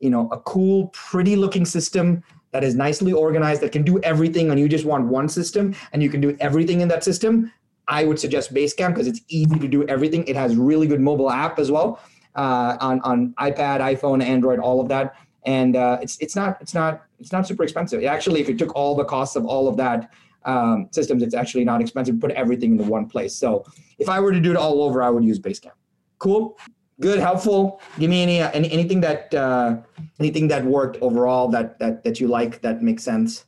[0.00, 4.50] you know a cool, pretty looking system that is nicely organized that can do everything
[4.50, 7.50] and you just want one system and you can do everything in that system
[7.88, 10.24] I would suggest Basecamp because it's easy to do everything.
[10.26, 12.00] It has really good mobile app as well
[12.34, 15.16] uh, on on iPad, iPhone, Android, all of that.
[15.44, 18.04] And uh, it's it's not it's not it's not super expensive.
[18.04, 20.12] Actually, if you took all the costs of all of that
[20.44, 22.20] um, systems, it's actually not expensive.
[22.20, 23.34] Put everything into one place.
[23.34, 23.64] So
[23.98, 25.72] if I were to do it all over, I would use Basecamp.
[26.18, 26.56] Cool,
[27.00, 27.80] good, helpful.
[27.98, 29.78] Give me any, any anything that uh,
[30.20, 33.46] anything that worked overall that that that you like that makes sense.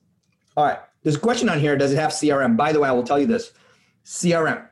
[0.56, 0.78] All right.
[1.02, 1.76] There's a question on here.
[1.76, 2.56] Does it have CRM?
[2.56, 3.52] By the way, I will tell you this.
[4.04, 4.68] CRM,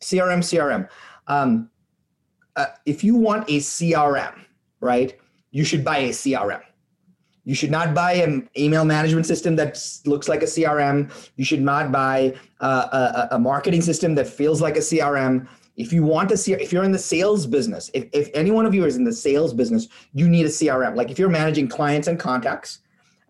[0.00, 0.88] CRM, CRM.
[1.26, 1.70] Um,
[2.56, 4.34] uh, if you want a CRM,
[4.80, 5.18] right,
[5.50, 6.62] you should buy a CRM.
[7.44, 11.10] You should not buy an email management system that looks like a CRM.
[11.36, 15.48] You should not buy uh, a, a, marketing system that feels like a CRM.
[15.76, 18.64] If you want to see, if you're in the sales business, if, if any one
[18.64, 20.94] of you is in the sales business, you need a CRM.
[20.94, 22.78] Like if you're managing clients and contacts,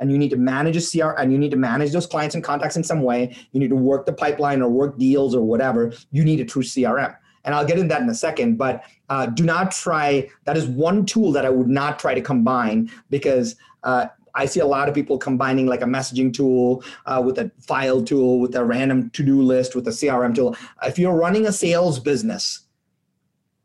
[0.03, 2.43] and you need to manage a CR and you need to manage those clients and
[2.43, 3.37] contacts in some way.
[3.53, 5.93] You need to work the pipeline or work deals or whatever.
[6.11, 7.17] You need a true CRM.
[7.45, 10.29] And I'll get into that in a second, but uh, do not try.
[10.45, 14.59] That is one tool that I would not try to combine because uh, I see
[14.59, 18.57] a lot of people combining like a messaging tool uh, with a file tool, with
[18.57, 20.57] a random to do list, with a CRM tool.
[20.83, 22.67] If you're running a sales business,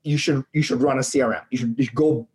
[0.04, 1.44] you should you should run a CRM.
[1.50, 2.28] You should, you should go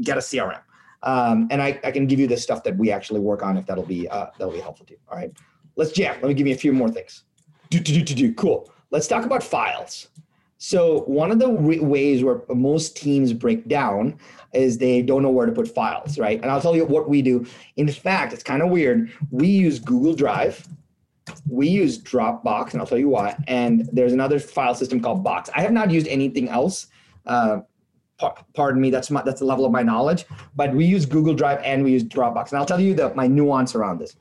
[0.00, 0.60] get a CRM.
[1.02, 3.66] Um, and I, I can give you the stuff that we actually work on if
[3.66, 4.98] that'll be uh, that'll be helpful to you.
[5.08, 5.32] All right,
[5.76, 6.14] let's jam.
[6.22, 7.24] Let me give you a few more things.
[7.70, 8.34] Do do do do do.
[8.34, 8.70] Cool.
[8.90, 10.08] Let's talk about files.
[10.58, 14.16] So one of the ways where most teams break down
[14.52, 16.40] is they don't know where to put files, right?
[16.40, 17.44] And I'll tell you what we do.
[17.76, 19.10] In fact, it's kind of weird.
[19.32, 20.68] We use Google Drive.
[21.48, 23.36] We use Dropbox, and I'll tell you why.
[23.48, 25.50] And there's another file system called Box.
[25.52, 26.86] I have not used anything else.
[27.26, 27.62] Uh,
[28.54, 30.24] pardon me, that's my, that's the level of my knowledge.
[30.56, 33.26] But we use Google Drive and we use Dropbox, and I'll tell you the my
[33.26, 34.16] nuance around this.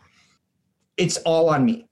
[0.98, 1.88] It's all on me.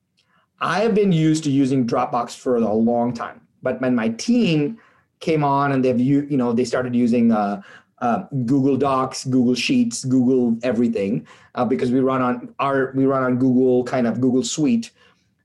[0.61, 4.77] I have been used to using Dropbox for a long time, but when my team
[5.19, 7.61] came on and they've you know they started using uh,
[8.01, 13.23] uh, Google Docs, Google Sheets, Google everything uh, because we run on our we run
[13.23, 14.91] on Google kind of Google Suite.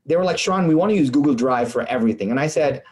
[0.05, 2.83] They were like, Sean, we want to use Google Drive for everything, and I said,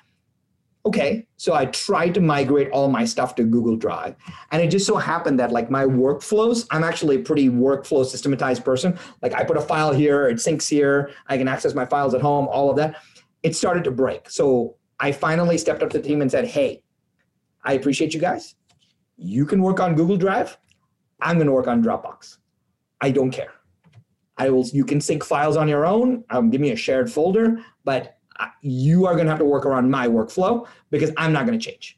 [0.86, 4.16] okay so i tried to migrate all my stuff to google drive.
[4.52, 8.66] And it just so happened that like my workflows i'm actually a pretty workflow systematized
[8.66, 8.98] person.
[9.22, 12.22] Like i put a file here it syncs here i can access my files at
[12.22, 12.98] home all of that.
[13.44, 14.30] It started to break.
[14.30, 16.84] So i finally stepped up to the team and said hey
[17.64, 18.56] i appreciate you guys.
[19.16, 20.58] You can work on google drive.
[21.22, 22.40] I'm going to work on dropbox.
[23.00, 23.54] I don't care.
[24.38, 26.26] I will you can sync files on your own.
[26.30, 28.18] Um, give me a shared folder but
[28.62, 31.64] you are going to have to work around my workflow because I'm not going to
[31.64, 31.98] change.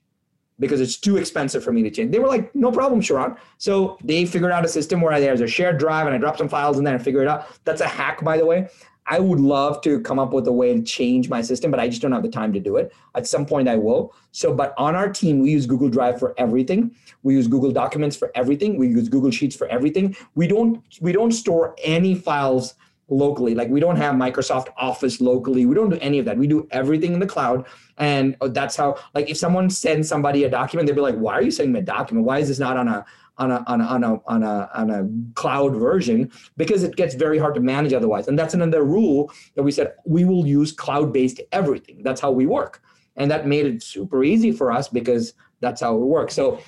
[0.59, 2.11] because it's too expensive for me to change.
[2.11, 3.37] They were like, no problem, Sharran.
[3.57, 6.47] So they figured out a system where there's a shared drive and I drop some
[6.47, 7.47] files in there and figure it out.
[7.65, 8.69] That's a hack, by the way.
[9.07, 11.87] I would love to come up with a way to change my system, but I
[11.87, 12.91] just don't have the time to do it.
[13.13, 14.15] At some point, I will.
[14.31, 16.95] So, but on our team, we use Google Drive for everything.
[17.21, 18.77] We use Google Documents for everything.
[18.77, 20.15] We use Google Sheets for everything.
[20.33, 22.73] We don't we don't store any files
[23.09, 23.55] locally.
[23.55, 25.65] Like we don't have Microsoft Office locally.
[25.65, 26.37] We don't do any of that.
[26.37, 27.65] We do everything in the cloud.
[27.97, 31.33] And uh, that's how, like, if someone sends somebody a document, they'd be like, why
[31.33, 32.25] are you sending me a document?
[32.25, 33.05] Why is this not on a
[33.37, 37.15] on a, on a, on a, on a, on a cloud version because it gets
[37.15, 38.29] very hard to manage otherwise.
[38.29, 42.01] And that's another rule that we said we will use cloud-based everything.
[42.01, 42.81] That's how we work.
[43.17, 46.33] And that made it super easy for us because that's how it works.
[46.33, 46.59] So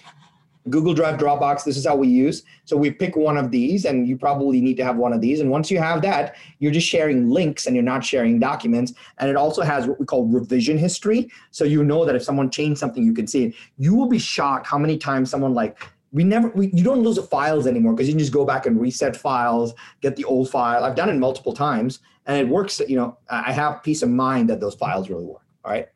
[0.70, 2.44] Google Drive, Dropbox, this is how we use.
[2.66, 5.40] So we pick one of these, and you probably need to have one of these.
[5.40, 8.94] And once you have that, you're just sharing links and you're not sharing documents.
[9.20, 11.32] And it also has what we call revision history.
[11.52, 13.56] So you know that if someone changed something, you can see it.
[13.78, 15.78] You will be shocked how many times someone like,
[16.12, 18.66] we never, we, you don't lose the files anymore because you can just go back
[18.66, 20.84] and reset files, get the old file.
[20.84, 22.80] I've done it multiple times and it works.
[22.80, 25.42] You know, I have peace of mind that those files really work.
[25.66, 25.90] All right,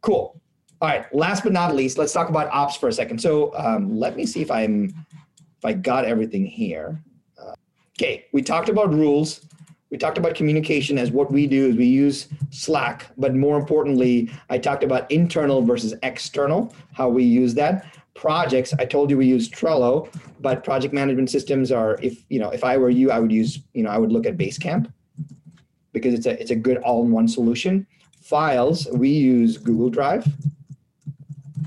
[0.00, 0.39] cool.
[0.80, 1.14] All right.
[1.14, 3.20] Last but not least, let's talk about ops for a second.
[3.20, 4.84] So um, let me see if I'm
[5.58, 7.02] if I got everything here.
[7.38, 7.52] Uh,
[7.98, 9.46] okay, we talked about rules.
[9.90, 14.30] We talked about communication as what we do is we use Slack, but more importantly,
[14.48, 17.84] I talked about internal versus external, how we use that.
[18.14, 20.08] Projects, I told you we use Trello,
[20.40, 23.60] but project management systems are if you know if I were you, I would use
[23.74, 24.90] you know I would look at Basecamp
[25.92, 27.86] because it's a it's a good all-in-one solution.
[28.22, 30.26] Files, we use Google Drive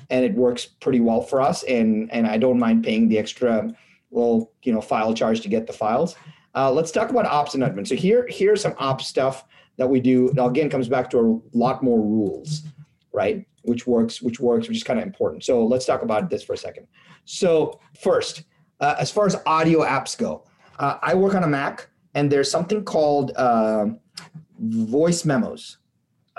[0.09, 1.63] and it works pretty well for us.
[1.63, 3.69] And and I don't mind paying the extra
[4.11, 6.15] little you know file charge to get the files.
[6.55, 7.87] Uh, let's talk about ops and admin.
[7.87, 9.45] So here here's some ops stuff
[9.77, 10.31] that we do.
[10.33, 12.63] Now again, comes back to a lot more rules,
[13.11, 13.45] right?
[13.63, 15.43] Which works, which works, which is kind of important.
[15.43, 16.87] So let's talk about this for a second.
[17.25, 18.43] So first,
[18.79, 20.45] uh, as far as audio apps go,
[20.79, 23.85] uh, I work on a Mac, and there's something called uh,
[24.59, 25.77] voice memos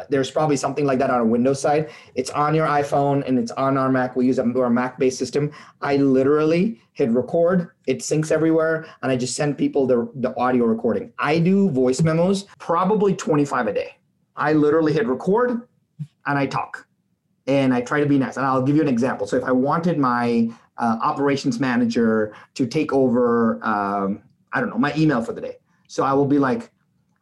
[0.09, 1.91] there's probably something like that on a Windows side.
[2.15, 4.17] It's on your iPhone and it's on our Mac.
[4.17, 5.53] We use a, our Mac based system.
[5.81, 10.65] I literally hit record, it syncs everywhere, and I just send people the, the audio
[10.65, 11.13] recording.
[11.19, 13.97] I do voice memos probably 25 a day.
[14.37, 15.63] I literally hit record
[16.27, 16.87] and I talk
[17.47, 18.37] and I try to be nice.
[18.37, 19.27] And I'll give you an example.
[19.27, 24.79] So if I wanted my uh, operations manager to take over, um, I don't know,
[24.79, 25.59] my email for the day.
[25.87, 26.71] So I will be like,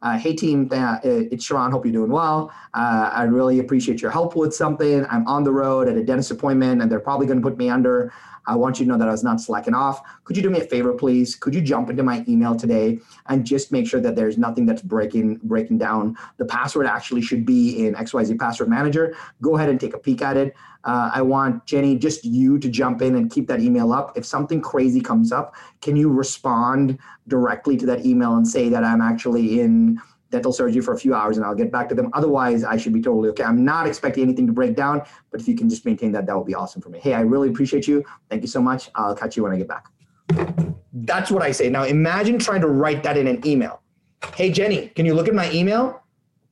[0.03, 1.71] uh, hey team, uh, it's Sharran.
[1.71, 2.53] Hope you're doing well.
[2.73, 5.05] Uh, I really appreciate your help with something.
[5.09, 7.69] I'm on the road at a dentist appointment, and they're probably going to put me
[7.69, 8.13] under.
[8.45, 10.01] I want you to know that I was not slacking off.
[10.23, 11.35] Could you do me a favor, please?
[11.35, 14.81] Could you jump into my email today and just make sure that there's nothing that's
[14.81, 16.17] breaking breaking down?
[16.37, 19.15] The password actually should be in XYZ Password Manager.
[19.41, 20.55] Go ahead and take a peek at it.
[20.83, 24.17] Uh, I want Jenny, just you to jump in and keep that email up.
[24.17, 28.83] If something crazy comes up, can you respond directly to that email and say that
[28.83, 30.01] I'm actually in
[30.33, 32.09] dental surgery for a few hours and I'll get back to them.
[32.13, 33.43] Otherwise, I should be totally okay.
[33.43, 36.35] I'm not expecting anything to break down, but if you can just maintain that, that
[36.35, 36.99] would be awesome for me.
[36.99, 38.03] Hey, I really appreciate you.
[38.31, 38.89] Thank you so much.
[38.95, 39.85] I'll catch you when I get back.
[40.91, 41.69] That's what I say.
[41.69, 43.81] Now imagine trying to write that in an email.
[44.35, 46.01] Hey Jenny, can you look at my email?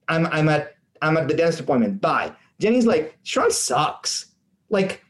[0.08, 2.02] I'm I'm at I'm at the dentist appointment.
[2.02, 2.32] Bye.
[2.60, 4.28] Jenny's like, Sharran sucks.
[4.70, 5.04] Like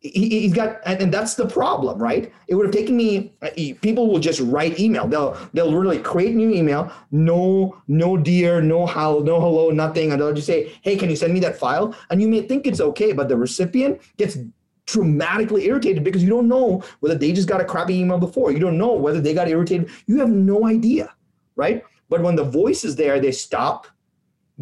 [0.00, 2.32] he, has got and that's the problem right?
[2.46, 5.08] It would have taken me uh, people will just write email.
[5.08, 6.92] They'll they'll really create new email.
[7.10, 10.12] No no dear no how no hello nothing.
[10.12, 11.94] And they'll just say hey can you send me that file?
[12.10, 14.38] And you may think it's okay but the recipient gets
[14.86, 18.52] dramatically irritated because you don't know whether they just got a crappy email before.
[18.52, 19.90] You don't know whether they got irritated.
[20.06, 21.12] You have no idea
[21.56, 21.82] right?
[22.08, 23.88] But when the voice is there they stop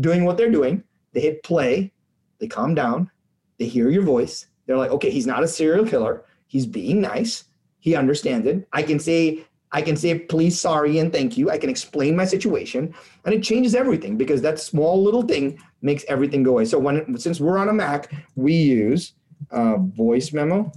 [0.01, 0.83] doing what they're doing.
[1.13, 1.93] They hit play.
[2.39, 3.11] They calm down.
[3.59, 6.25] They hear your voice they're like, okay, he's not a serial killer.
[6.47, 7.45] He's being nice.
[7.81, 8.67] He understands it.
[8.73, 11.51] I can say, I can say please, sorry, and thank you.
[11.51, 16.05] I can explain my situation, and it changes everything because that small little thing makes
[16.09, 16.65] everything go away.
[16.65, 19.13] So when since we're on a Mac, we use
[19.51, 20.73] uh, voice memo,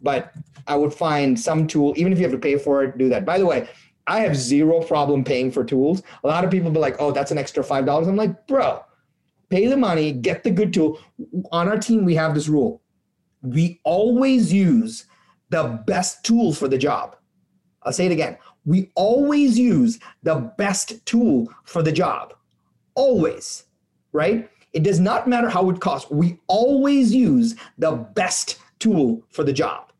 [0.00, 0.32] but
[0.66, 3.24] I would find some tool, even if you have to pay for it, do that.
[3.24, 3.68] By the way,
[4.06, 6.02] I have zero problem paying for tools.
[6.24, 8.08] A lot of people be like, oh, that's an extra five dollars.
[8.08, 8.84] I'm like, bro,
[9.48, 10.98] pay the money, get the good tool.
[11.52, 12.81] On our team, we have this rule
[13.42, 15.06] we always use
[15.50, 17.16] the best tool for the job.
[17.82, 18.38] I'll say it again.
[18.64, 22.34] We always use the best tool for the job.
[22.94, 23.64] Always,
[24.12, 24.48] right?
[24.72, 26.10] It does not matter how it costs.
[26.10, 29.92] We always use the best tool for the job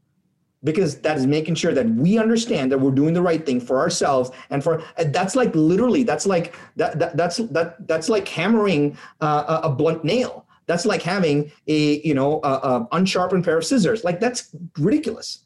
[0.65, 3.81] because that is making sure that we understand that we're doing the right thing for
[3.81, 8.27] ourselves and for and that's like literally that's like that, that that's that that's like
[8.29, 13.59] hammering uh, a blunt nail That's like having a you know a, a unsharpened pair
[13.59, 14.05] of scissors.
[14.05, 15.45] Like that's ridiculous.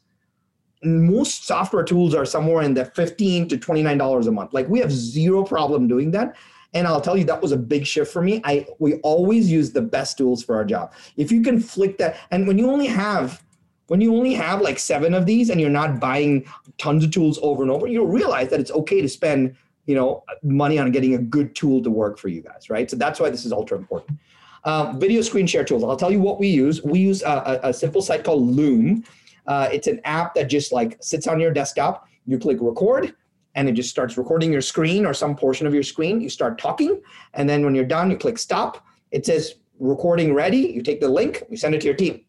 [0.83, 4.53] Most software tools are somewhere in the fifteen to twenty nine dollars a month.
[4.53, 6.37] Like we have zero problem doing that.
[6.73, 8.39] And I'll tell you that was a big shift for me.
[8.45, 10.93] I we always use the best tools for our job.
[11.17, 13.43] If you can flick that, and when you only have
[13.87, 16.45] when you only have like seven of these and you're not buying
[16.77, 19.57] tons of tools over and over, you'll realize that it's okay to spend
[19.87, 22.89] you know money on getting a good tool to work for you guys, right?
[22.89, 24.19] So that's why this is ultra important.
[24.67, 25.81] Um, video screen share tools.
[25.85, 26.83] I'll tell you what we use.
[26.83, 29.05] We use a, a, a simple site called Loom.
[29.45, 32.05] Uh, it's an app that just like sits on your desktop.
[32.25, 33.15] You click record,
[33.55, 36.19] and it just starts recording your screen or some portion of your screen.
[36.19, 37.01] You start talking,
[37.33, 38.85] and then when you're done, you click stop.
[39.11, 40.57] It says recording ready.
[40.57, 42.25] You take the link, you send it to your team.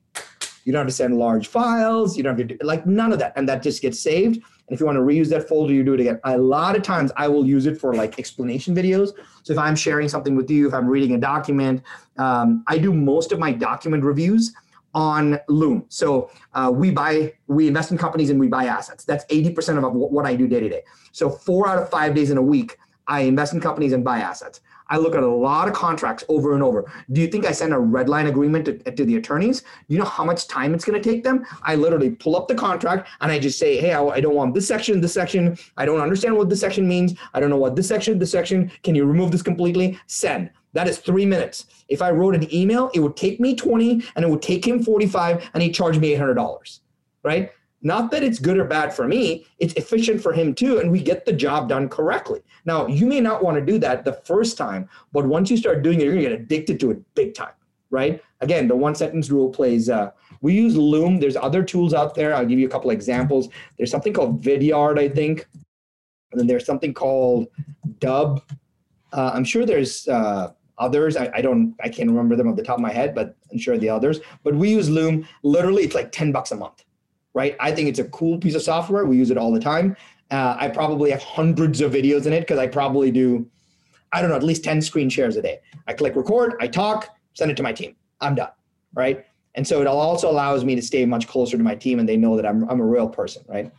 [0.65, 2.17] You don't have to send large files.
[2.17, 3.33] You don't have to do like none of that.
[3.35, 4.41] And that just gets saved.
[4.69, 6.21] And if you want to reuse that folder, you do it again.
[6.25, 9.13] A lot of times I will use it for like explanation videos.
[9.43, 11.83] So if I'm sharing something with you, if I'm reading a document,
[12.19, 14.55] um, I do most of my document reviews
[14.95, 15.87] on Loom.
[15.89, 19.05] So uh, we buy, we invest in companies and we buy assets.
[19.05, 20.83] That's 80% of what I do day to day.
[21.13, 24.19] So four out of five days in a week, I invest in companies and buy
[24.19, 24.61] assets.
[24.89, 26.91] I look at a lot of contracts over and over.
[27.13, 29.61] Do you think I send a red line agreement to, to the attorneys?
[29.61, 31.47] Do you know how much time it's going to take them?
[31.63, 34.55] I literally pull up the contract and I just say, hey, I, I don't want
[34.55, 35.59] this section, this section.
[35.77, 37.15] I don't understand what this section means.
[37.35, 38.71] I don't know what this section, this section.
[38.83, 39.99] Can you remove this completely?
[40.07, 40.51] Send.
[40.73, 41.67] That is three minutes.
[41.89, 44.83] If I wrote an email, it would take me 20 and it would take him
[44.83, 46.81] 45 and he charged me $800,
[47.25, 47.51] right?
[47.83, 51.01] Not that it's good or bad for me, it's efficient for him too, and we
[51.01, 52.41] get the job done correctly.
[52.65, 55.83] Now, you may not want to do that the first time, but once you start
[55.83, 57.53] doing it, you're gonna get addicted to it big time,
[57.91, 58.23] right?
[58.41, 59.89] Again, the one sentence rule plays.
[59.89, 60.11] Uh,
[60.41, 61.21] we use Loom.
[61.21, 62.35] There's other tools out there.
[62.35, 63.49] I'll give you a couple examples.
[63.77, 65.47] There's something called Vidyard, I think,
[66.33, 67.47] and then there's something called
[68.01, 68.43] Dubb.
[69.13, 71.17] Uh, I'm sure there's uh, others.
[71.17, 73.59] I, I, don't, I can't remember them off the top of my head, but I'm
[73.59, 74.19] sure the others.
[74.43, 75.27] But we use Loom.
[75.45, 76.85] Literally, it's like 10 bucks a month
[77.35, 77.57] right?
[77.61, 79.05] I think it's a cool piece of software.
[79.05, 79.97] We use it all the time.
[80.31, 83.49] Uh, I probably have hundreds of videos in it because I probably do,
[84.13, 85.61] I don't know, at least 10 screen shares a day.
[85.87, 87.97] I click record, I talk, send it to my team.
[88.21, 88.51] I'm done,
[88.95, 89.25] right?
[89.55, 92.17] And so it also allows me to stay much closer to my team and they
[92.17, 93.73] know that I'm, I'm a real person, right?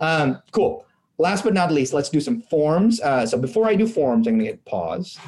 [0.00, 0.86] Um, cool.
[1.18, 3.00] Last but not least, let's do some forms.
[3.00, 5.18] Uh, so before I do forms, I'm going to get pause,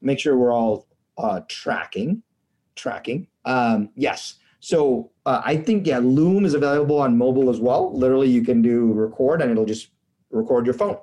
[0.00, 2.22] make sure we're all uh, tracking,
[2.74, 3.28] tracking.
[3.44, 4.34] Um, yes.
[4.60, 7.92] So uh, I think yeah, Loom is available on mobile as well.
[7.92, 9.90] Literally, you can do record and it'll just
[10.30, 10.96] record your phone.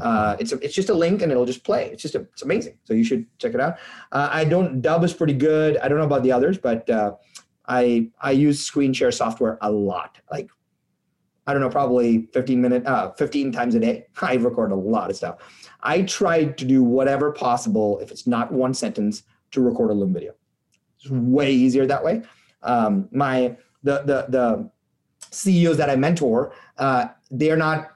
[0.00, 1.90] Uh, it's a, it's just a link and it'll just play.
[1.92, 2.78] It's just a, it's amazing.
[2.84, 3.78] So you should check it out.
[4.12, 5.78] Uh, I don't Dubb is pretty good.
[5.78, 7.14] I don't know about the others, but uh,
[7.66, 10.18] I I use screen share software a lot.
[10.30, 10.48] Like
[11.48, 14.06] I don't know, probably 15 minute, uh, 15 times a day.
[14.22, 15.38] I record a lot of stuff.
[15.82, 20.12] I try to do whatever possible if it's not one sentence to record a Loom
[20.14, 20.34] video.
[21.00, 22.22] It's way easier that way
[22.62, 24.70] um, my the the the
[25.30, 27.92] CEOs that I mentor, uh, they're not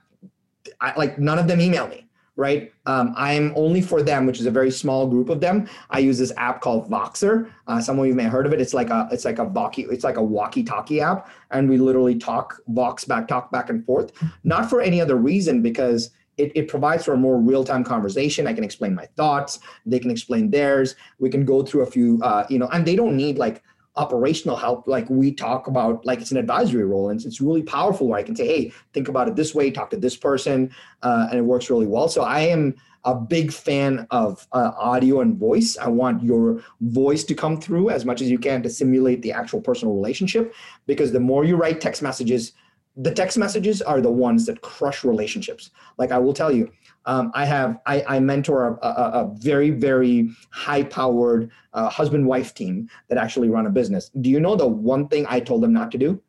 [0.81, 2.03] I, like none of them email me.
[2.39, 5.67] Right, um, I'm only for them, which is a very small group of them.
[5.89, 7.51] I use this app called Voxer.
[7.67, 8.61] Uh, some of you may have heard of it.
[8.61, 12.15] It's like a it's like a walkie it's like a walkie-talkie app, and we literally
[12.15, 14.13] talk Vox back, talk back and forth.
[14.45, 18.47] Not for any other reason, because it, it, provides for a more real-time conversation.
[18.47, 19.61] I can explain my thoughts.
[19.87, 20.95] They can explain theirs.
[21.19, 23.63] We can go through a few, uh, you know, and they don't need like
[23.97, 28.09] operational help like we talk about like it's an advisory role and it's really powerful
[28.09, 30.71] where i can say hey think about it this way talk to this person
[31.03, 32.09] uh, and it works really well.
[32.09, 32.75] So i am
[33.05, 35.79] a big fan of uh, audio and voice.
[35.79, 39.31] I want your voice to come through as much as you can to simulate the
[39.31, 40.53] actual personal relationship
[40.87, 42.53] because the more you write text messages
[42.99, 45.71] the text messages are the ones that crush relationships.
[45.99, 46.71] Like i will tell you
[47.07, 52.27] um, I have I, I mentor a, a, a, very very high powered uh, husband
[52.27, 54.11] wife team that actually run a business.
[54.21, 56.21] Do you know the one thing I told them not to do?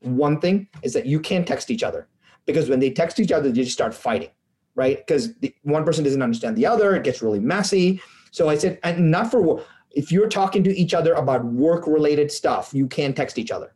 [0.00, 2.08] One thing is that you can't text each other
[2.46, 4.30] because when they text each other, they just start fighting,
[4.74, 4.98] right?
[4.98, 5.30] Because
[5.62, 8.00] one person doesn't understand the other, it gets really messy.
[8.30, 12.30] So I said, and not for if you're talking to each other about work related
[12.30, 13.72] stuff, you can't text each other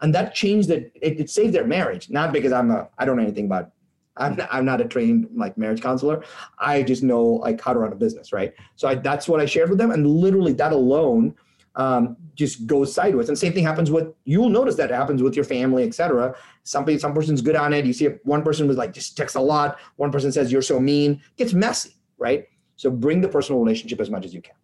[0.00, 3.16] and that changed it, it, it saved their marriage not because i'm a i don't
[3.16, 3.70] know anything about
[4.18, 6.24] I'm not, I'm not a trained like marriage counselor.
[6.58, 8.52] I just know like how to run a business, right?
[8.76, 11.34] So I, that's what I shared with them, and literally that alone
[11.76, 13.28] um, just goes sideways.
[13.28, 16.34] And same thing happens with you'll notice that happens with your family, etc.
[16.64, 17.86] Somebody, some person's good on it.
[17.86, 19.78] You see, one person was like just texts a lot.
[19.96, 21.12] One person says you're so mean.
[21.12, 22.46] It gets messy, right?
[22.76, 24.54] So bring the personal relationship as much as you can.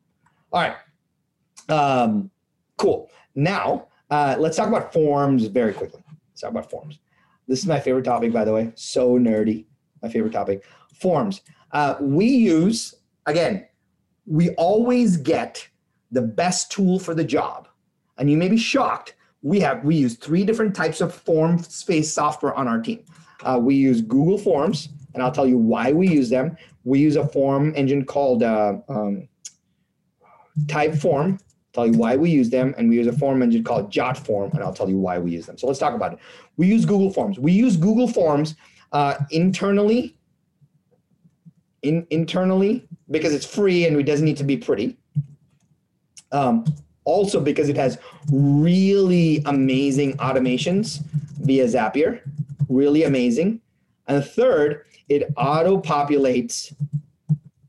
[0.52, 0.76] All right,
[1.68, 2.30] um,
[2.76, 3.10] cool.
[3.34, 6.02] Now uh, let's talk about forms very quickly.
[6.30, 6.98] Let's talk about forms.
[7.46, 8.72] This is my favorite topic, by the way.
[8.74, 9.66] So nerdy.
[10.02, 10.64] My favorite topic.
[11.00, 11.42] Forms.
[11.72, 12.94] Uh, we use,
[13.26, 13.66] again,
[14.26, 15.68] we always get
[16.10, 17.68] the best tool for the job,
[18.16, 22.12] and you may be shocked, we have we use three different types of form space
[22.12, 23.04] software on our team.
[23.42, 26.56] Uh, we use Google Forms, and I'll tell you why we use them.
[26.84, 29.28] We use a form engine called uh, um,
[30.66, 31.40] Typeform.
[31.74, 34.62] Tell you why we use them, and we use a form engine called JotForm, and
[34.62, 35.58] I'll tell you why we use them.
[35.58, 36.20] So let's talk about it.
[36.56, 37.38] We use Google Forms.
[37.38, 38.54] We use Google Forms
[38.92, 40.16] uh, internally,
[41.82, 44.96] in internally because it's free and it doesn't need to be pretty.
[46.30, 46.64] Um,
[47.04, 47.98] also because it has
[48.30, 51.02] really amazing automations
[51.42, 52.20] via Zapier,
[52.68, 53.60] really amazing.
[54.06, 56.72] And third, it auto populates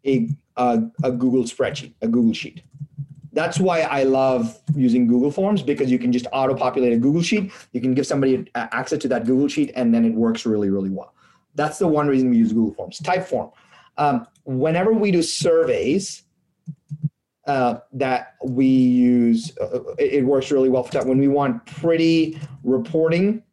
[0.05, 2.61] a, a, a Google spreadsheet, a Google sheet.
[3.35, 7.21] That's why I love using Google Forms because you can just auto populate a Google
[7.21, 7.51] sheet.
[7.73, 10.89] You can give somebody access to that Google sheet and then it works really, really
[10.89, 11.13] well.
[11.53, 12.99] That's the one reason we use Google Forms.
[13.01, 13.51] Typeform.
[13.97, 16.23] Um, whenever we do surveys,
[17.45, 21.05] uh, that we use, uh, it, it works really well for that.
[21.05, 23.43] When we want pretty reporting,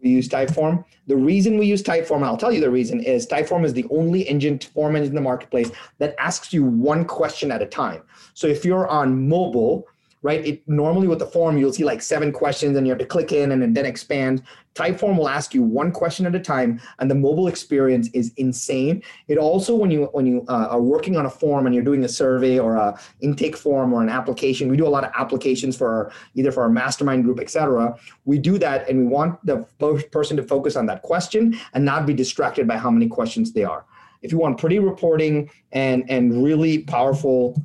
[0.00, 0.84] we use Typeform.
[1.06, 3.86] The reason we use Typeform, and I'll tell you the reason, is Typeform is the
[3.90, 8.02] only engine form engine in the marketplace that asks you one question at a time.
[8.34, 9.86] So if you're on mobile,
[10.22, 10.44] right?
[10.44, 13.32] It normally with the form you'll see like seven questions and you have to click
[13.32, 14.42] in and then expand.
[14.74, 19.02] Typeform will ask you one question at a time, and the mobile experience is insane.
[19.26, 22.04] It also when you when you uh, are working on a form and you're doing
[22.04, 25.76] a survey or a intake form or an application, we do a lot of applications
[25.76, 27.96] for our, either for our mastermind group, etc.
[28.24, 29.66] We do that, and we want the
[30.12, 33.64] person to focus on that question and not be distracted by how many questions they
[33.64, 33.84] are.
[34.22, 37.60] If you want pretty reporting and and really powerful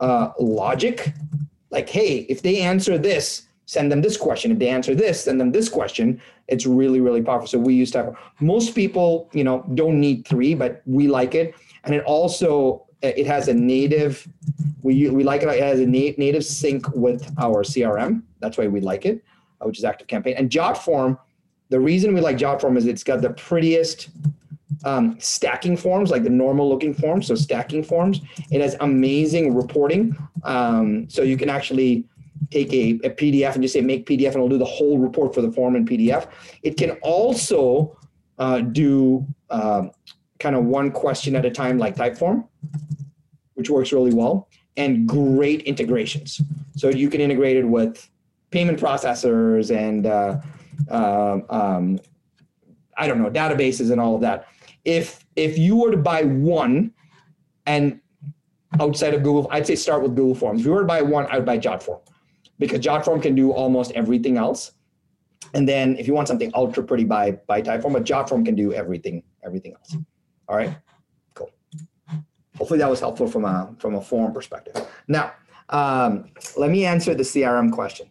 [0.00, 1.12] uh, logic,
[1.72, 4.52] like, hey, if they answer this, send them this question.
[4.52, 6.20] If they answer this, send them this question.
[6.46, 7.48] It's really, really powerful.
[7.48, 8.16] So we use Typeform.
[8.40, 11.54] Most people, you know, don't need three, but we like it.
[11.84, 14.28] And it also it has a native.
[14.82, 15.48] We we like it.
[15.48, 18.22] It has a na- native sync with our CRM.
[18.40, 19.24] That's why we like it,
[19.60, 20.34] uh, which is ActiveCampaign.
[20.38, 21.18] And JotForm.
[21.70, 24.10] The reason we like JotForm is it's got the prettiest
[24.84, 28.20] um, stacking forms, like the normal looking forms, so stacking forms.
[28.50, 30.16] It has amazing reporting.
[30.44, 32.04] Um, so you can actually
[32.50, 35.34] take a, a, PDF and just say make PDF and it'll do the whole report
[35.34, 36.28] for the form in PDF.
[36.62, 37.96] It can also
[38.38, 39.84] uh, do uh,
[40.38, 42.46] kind of one question at a time like Typeform,
[43.54, 46.40] which works really well, and great integrations.
[46.76, 48.08] So you can integrate it with
[48.50, 50.38] payment processors and uh,
[50.90, 52.00] uh um,
[52.96, 54.48] I don't know databases and all of that
[54.84, 56.92] if if you were to buy one
[57.66, 58.00] and
[58.80, 60.60] outside of Google, I'd say start with Google Forms.
[60.60, 62.00] If you were to buy one, I would buy JotForm
[62.58, 64.72] because JotForm can do almost everything else.
[65.54, 68.72] And then if you want something ultra pretty, buy buy Typeform, but JotForm can do
[68.72, 69.96] everything everything else.
[70.48, 70.76] All right,
[71.34, 71.50] cool.
[72.56, 74.74] Hopefully that was helpful from a from a form perspective.
[75.08, 75.32] Now,
[75.68, 78.08] um, let me answer the CRM question.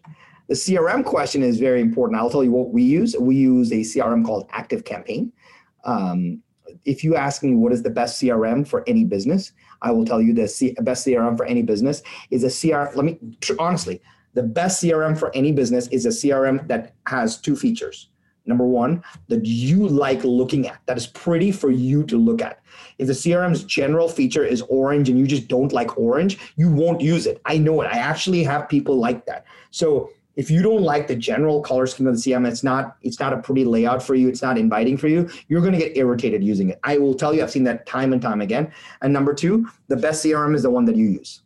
[0.47, 2.19] The CRM question is very important.
[2.19, 3.15] I'll tell you what we use.
[3.17, 5.32] We use a CRM called ActiveCampaign.
[5.86, 6.43] Um,
[6.86, 9.51] if you ask me what is the best CRM for any business,
[9.82, 12.95] I will tell you the C- best CRM for any business is a CRM.
[12.95, 13.19] Let me
[13.59, 14.01] honestly,
[14.34, 18.07] the best CRM for any business is a CRM that has two features.
[18.45, 22.59] Number one, that you like looking at, that is pretty for you to look at.
[22.97, 27.01] If the CRM's general feature is orange and you just don't like orange, you won't
[27.01, 27.39] use it.
[27.45, 27.86] I know it.
[27.86, 29.45] I actually have people like that.
[29.69, 30.09] So
[30.41, 33.31] if you don't like the general color scheme of the CM, it's not it's not
[33.31, 34.27] a pretty layout for you.
[34.27, 35.29] It's not inviting for you.
[35.49, 36.79] You're going to get irritated using it.
[36.83, 38.71] I will tell you, I've seen that time and time again.
[39.03, 41.43] And number two, the best CRM is the one that you use.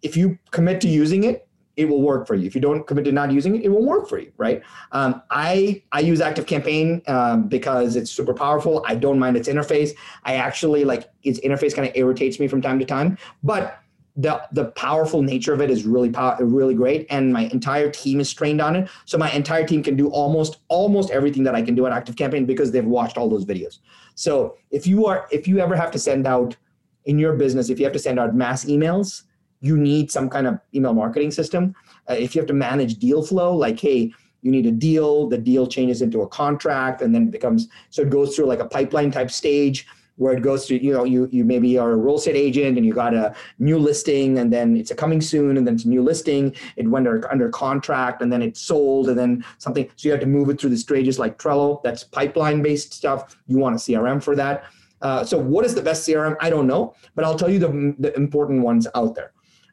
[0.00, 1.46] If you commit to using it,
[1.76, 2.46] it will work for you.
[2.46, 4.62] If you don't commit to not using it, it won't work for you, right?
[4.92, 8.82] Um, I I use ActiveCampaign um, because it's super powerful.
[8.86, 9.90] I don't mind its interface.
[10.24, 13.82] I actually like its interface kind of irritates me from time to time, but
[14.16, 18.18] the the powerful nature of it is really power, really great and my entire team
[18.18, 18.88] is trained on it.
[19.04, 22.46] So my entire team can do almost almost everything that i can do at ActiveCampaign
[22.46, 23.78] because they've watched all those videos.
[24.14, 26.56] So if you are if you ever have to send out
[27.04, 29.24] in your business if you have to send out mass emails
[29.60, 31.74] you need some kind of email marketing system.
[32.08, 35.36] Uh, if you have to manage deal flow like hey you need a deal the
[35.36, 39.10] deal changes into a contract and then becomes so it goes through like a pipeline
[39.10, 39.86] type stage
[40.16, 42.84] where it goes to you know you you maybe are a real estate agent and
[42.86, 45.88] you got a new listing and then it's a coming soon and then it's a
[45.88, 46.54] new listing.
[46.76, 49.88] It went under, under contract and then it's sold and then something.
[49.96, 51.82] So you have to move it through the stages like Trello.
[51.82, 53.36] That's pipeline based stuff.
[53.46, 54.64] You want a CRM for that.
[55.02, 57.94] Uh, so what is the best CRM I don't know but I'll tell you the,
[57.98, 59.32] the important ones out there.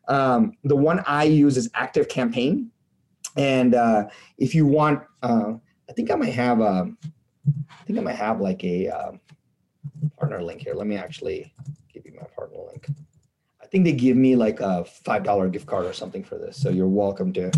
[0.09, 2.67] Um, the one I use is ActiveCampaign.
[3.37, 5.53] And uh, if you want uh,
[5.89, 6.91] I think I might have a
[7.47, 9.19] I think I might have like a um,
[10.17, 10.73] partner link here.
[10.73, 11.53] Let me actually
[11.93, 12.87] give you my partner link.
[13.61, 16.57] I think they give me like a five dollar gift card or something for this.
[16.57, 17.51] So you're welcome to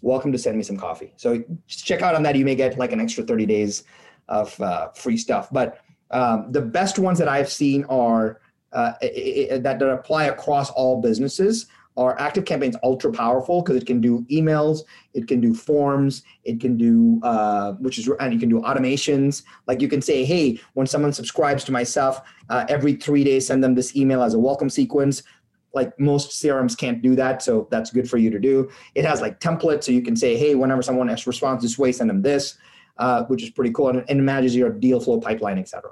[0.00, 1.12] welcome to send me some coffee.
[1.16, 2.36] So check out on that.
[2.36, 3.84] You may get like an extra 30 days
[4.28, 5.48] of uh, free stuff.
[5.50, 5.80] But
[6.10, 8.40] um, the best ones that I've seen are
[8.72, 11.66] uh, it, it, that apply across all businesses
[11.98, 14.82] are ActiveCampaign's ultra powerful because it can do emails
[15.14, 19.42] it can do forms it can do uh, which is and you can do automations.
[19.66, 23.62] Like you can say hey when someone subscribes to myself uh, every three days send
[23.62, 25.24] them this email as a welcome sequence.
[25.74, 28.70] Like most crms can't do that so that's good for you to do.
[28.94, 32.08] It has like templates so you can say hey whenever someone responds this way send
[32.08, 32.56] them this
[32.98, 35.90] uh, which is pretty cool and, and manages your deal flow pipeline etc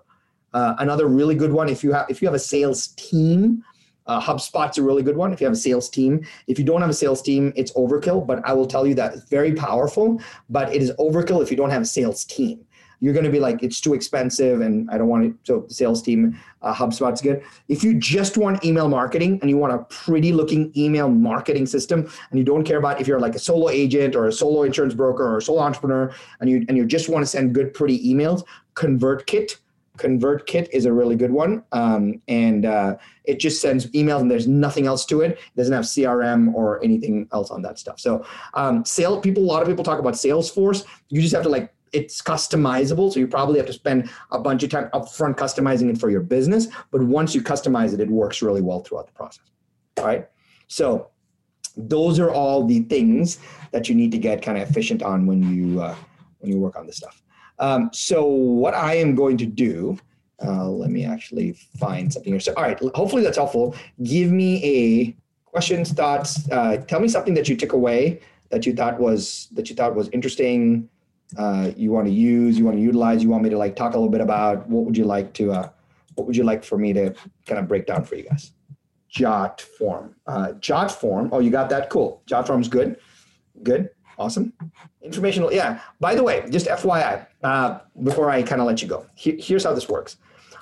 [0.55, 3.63] uh, another really good one if you have if you have a sales team
[4.07, 6.25] uh, HubSpot's a really good one if you have a sales team.
[6.47, 9.15] If you don't have a sales team, it's overkill, but I will tell you that
[9.15, 12.65] it's very powerful, but it is overkill if you don't have a sales team.
[13.01, 15.35] You're going to be like, it's too expensive and I don't want it.
[15.43, 17.43] So, sales team, uh, HubSpot's good.
[17.69, 22.11] If you just want email marketing and you want a pretty looking email marketing system
[22.31, 24.95] and you don't care about if you're like a solo agent or a solo insurance
[24.95, 28.03] broker or a solo entrepreneur and you, and you just want to send good, pretty
[28.03, 28.45] emails,
[28.77, 29.57] ConvertKit
[29.97, 34.47] ConvertKit is a really good one, um, and uh, it just sends emails and there's
[34.47, 35.33] nothing else to it.
[35.33, 37.99] It doesn't have CRM or anything else on that stuff.
[38.01, 38.25] So,
[38.55, 40.85] um, sale people, a lot of people talk about Salesforce.
[41.09, 44.63] You just have to like it's customizable, so you probably have to spend a bunch
[44.63, 46.69] of time upfront customizing it for your business.
[46.91, 49.45] But once you customize it, it works really well throughout the process.
[49.99, 50.29] All right,
[50.67, 51.09] so
[51.77, 53.39] those are all the things
[53.71, 55.95] that you need to get kind of efficient on when you uh,
[56.39, 57.23] when you work on this stuff.
[57.59, 59.99] Um, so what I am going to do,
[60.45, 62.41] uh, let me actually find something here.
[62.41, 63.75] So, all right, hopefully that's helpful.
[64.03, 66.51] Give me a questions, thoughts.
[66.51, 69.95] Uh, tell me something that you took away that you thought was that you thought
[69.95, 70.89] was interesting.
[71.37, 73.23] Uh, you want to use, you want to utilize.
[73.23, 75.53] You want me to like talk a little bit about what would you like to,
[75.53, 75.69] uh,
[76.15, 77.15] what would you like for me to
[77.47, 78.53] kind of break down for you guys?
[79.13, 81.31] JotForm, uh, JotForm.
[81.33, 81.91] Oh, you got that?
[81.91, 82.23] Cool.
[82.27, 83.01] JotForm's good.
[83.63, 83.91] Good.
[84.19, 84.53] Awesome.
[85.03, 85.53] Informational.
[85.53, 85.81] Yeah.
[86.01, 89.65] By the way, just FYI, uh, before I kind of let you go, here, here's
[89.65, 90.17] how this works.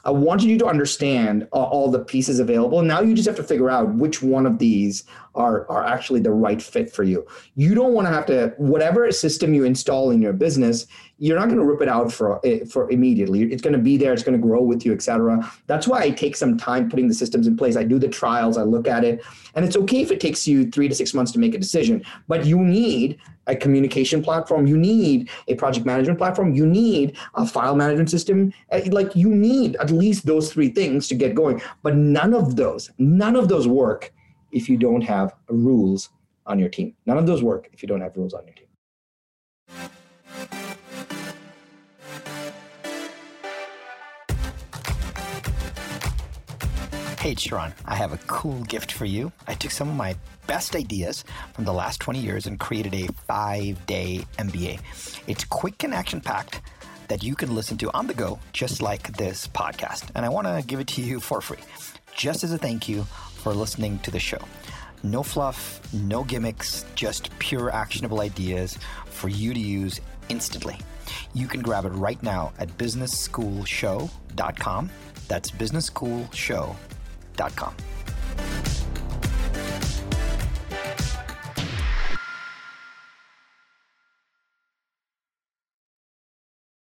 [0.07, 2.83] I wanted you to understand uh, all the pieces available.
[2.83, 6.31] Now you just have to figure out which one of these are, are actually the
[6.31, 7.27] right fit for you.
[7.57, 10.87] You don't want to have to, whatever system you install in your business,
[11.19, 13.45] you're not going to rip it out for, eh, for immediately.
[13.45, 14.13] It's going to be there.
[14.13, 15.51] It's going to grow with you, etc.
[15.67, 17.77] That's why I take some time putting the systems in place.
[17.77, 18.59] I do the trials.
[18.59, 19.25] I look at it.
[19.55, 22.05] And it's okay if it takes you three to six months to make a decision,
[22.29, 24.67] but you need a communication platform.
[24.67, 26.55] You need a project management platform.
[26.55, 28.53] You need a file management system.
[28.71, 31.61] Eh, like you need at least those three things to get going.
[31.83, 34.13] But none of those, none of those work
[34.53, 36.11] if you don't have rules
[36.47, 36.95] on your team.
[37.07, 38.64] None of those work if you don't have rules on your team.
[47.25, 49.33] Hey, Sharran, I have a cool gift for you.
[49.47, 50.15] I took some of my
[50.47, 54.79] best ideas from the last 20 years and created a five day MBA.
[55.27, 56.61] It's quick and action packed
[57.09, 60.11] that you can listen to on the go, just like this podcast.
[60.15, 61.61] And I want to give it to you for free,
[62.15, 63.05] just as a thank you
[63.37, 64.43] for listening to the show.
[65.03, 69.99] No fluff, no gimmicks, just pure actionable ideas for you to use
[70.29, 70.77] instantly.
[71.33, 74.91] You can grab it right now at businessschoolshow.com.
[75.27, 76.77] That's businessschoolshow.com
[77.37, 77.73] com.